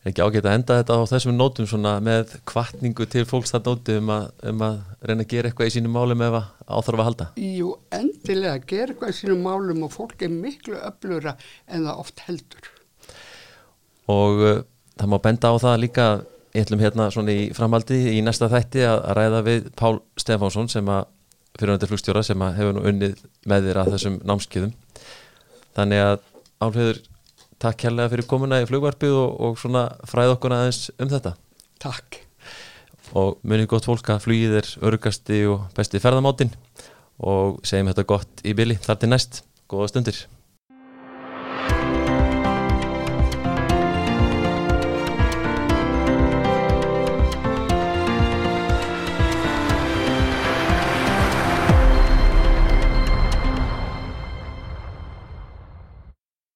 Er 0.05 0.11
ekki 0.11 0.21
ágætt 0.21 0.45
að 0.45 0.55
enda 0.59 0.75
þetta 0.77 0.95
á 1.01 1.09
þessum 1.09 1.33
nótum 1.33 1.65
svona 1.65 1.95
með 2.05 2.35
kvartningu 2.45 3.07
til 3.09 3.23
fólks 3.25 3.55
það 3.55 3.69
nóti 3.71 3.95
um 3.97 4.11
að, 4.13 4.27
um 4.51 4.59
að 4.61 4.75
reyna 5.01 5.25
að 5.25 5.31
gera 5.31 5.49
eitthvað 5.49 5.71
í 5.71 5.73
sínum 5.73 5.95
málum 5.97 6.21
eða 6.21 6.41
áþarf 6.69 7.01
að 7.01 7.07
halda? 7.07 7.27
Jú, 7.41 7.71
endilega 7.89 8.59
gera 8.69 8.93
eitthvað 8.93 9.15
í 9.15 9.17
sínum 9.17 9.41
málum 9.41 9.81
og 9.87 9.95
fólk 9.95 10.21
er 10.21 10.29
miklu 10.29 10.77
öflura 10.77 11.33
en 11.65 11.87
það 11.87 12.03
oft 12.03 12.21
heldur. 12.27 12.69
Og 14.13 14.43
uh, 14.45 14.61
það 14.93 15.11
má 15.15 15.17
benda 15.25 15.49
á 15.49 15.55
það 15.65 15.81
líka 15.81 16.07
að 16.11 16.23
ætlum 16.61 16.85
hérna 16.85 17.09
svona 17.17 17.33
í 17.33 17.49
framhaldi 17.57 17.99
í 18.13 18.21
næsta 18.21 18.51
þætti 18.53 18.85
að, 18.85 19.01
að 19.09 19.19
ræða 19.19 19.41
við 19.49 19.67
Pál 19.81 19.97
Stefánsson 20.21 20.69
sem 20.71 20.93
að 20.93 21.09
fyrirhundir 21.57 21.89
flugstjóra 21.89 22.23
sem 22.29 22.45
að 22.45 22.59
hefur 22.59 22.77
nú 22.77 22.85
unnið 22.91 23.25
með 23.49 23.71
þér 23.71 23.81
að 23.81 23.91
þessum 23.95 24.21
námskiðum 24.21 24.77
þannig 25.75 26.05
að 26.05 26.17
Álfheður 26.61 27.03
takk 27.65 27.81
kærlega 27.85 28.13
fyrir 28.13 28.29
komuna 28.29 28.61
í 28.61 28.69
flugvarpið 28.69 29.17
og, 29.17 29.33
og 29.47 29.57
svona 29.61 29.87
fræð 30.09 30.35
okkur 30.35 30.55
aðeins 30.55 30.85
um 30.99 31.09
þetta. 31.11 31.33
Takk. 31.81 32.21
Og 33.17 33.41
munið 33.45 33.69
gott 33.73 33.89
fólk 33.89 34.13
að 34.13 34.23
flugið 34.27 34.59
er 34.61 34.71
örgasti 34.91 35.43
og 35.49 35.67
besti 35.77 36.01
ferðamáttinn 36.03 36.53
og 37.25 37.59
segjum 37.65 37.91
þetta 37.91 38.09
gott 38.09 38.45
í 38.45 38.55
bili. 38.57 38.77
Þar 38.81 39.01
til 39.01 39.13
næst, 39.13 39.43
góða 39.71 39.91
stundir 39.93 40.25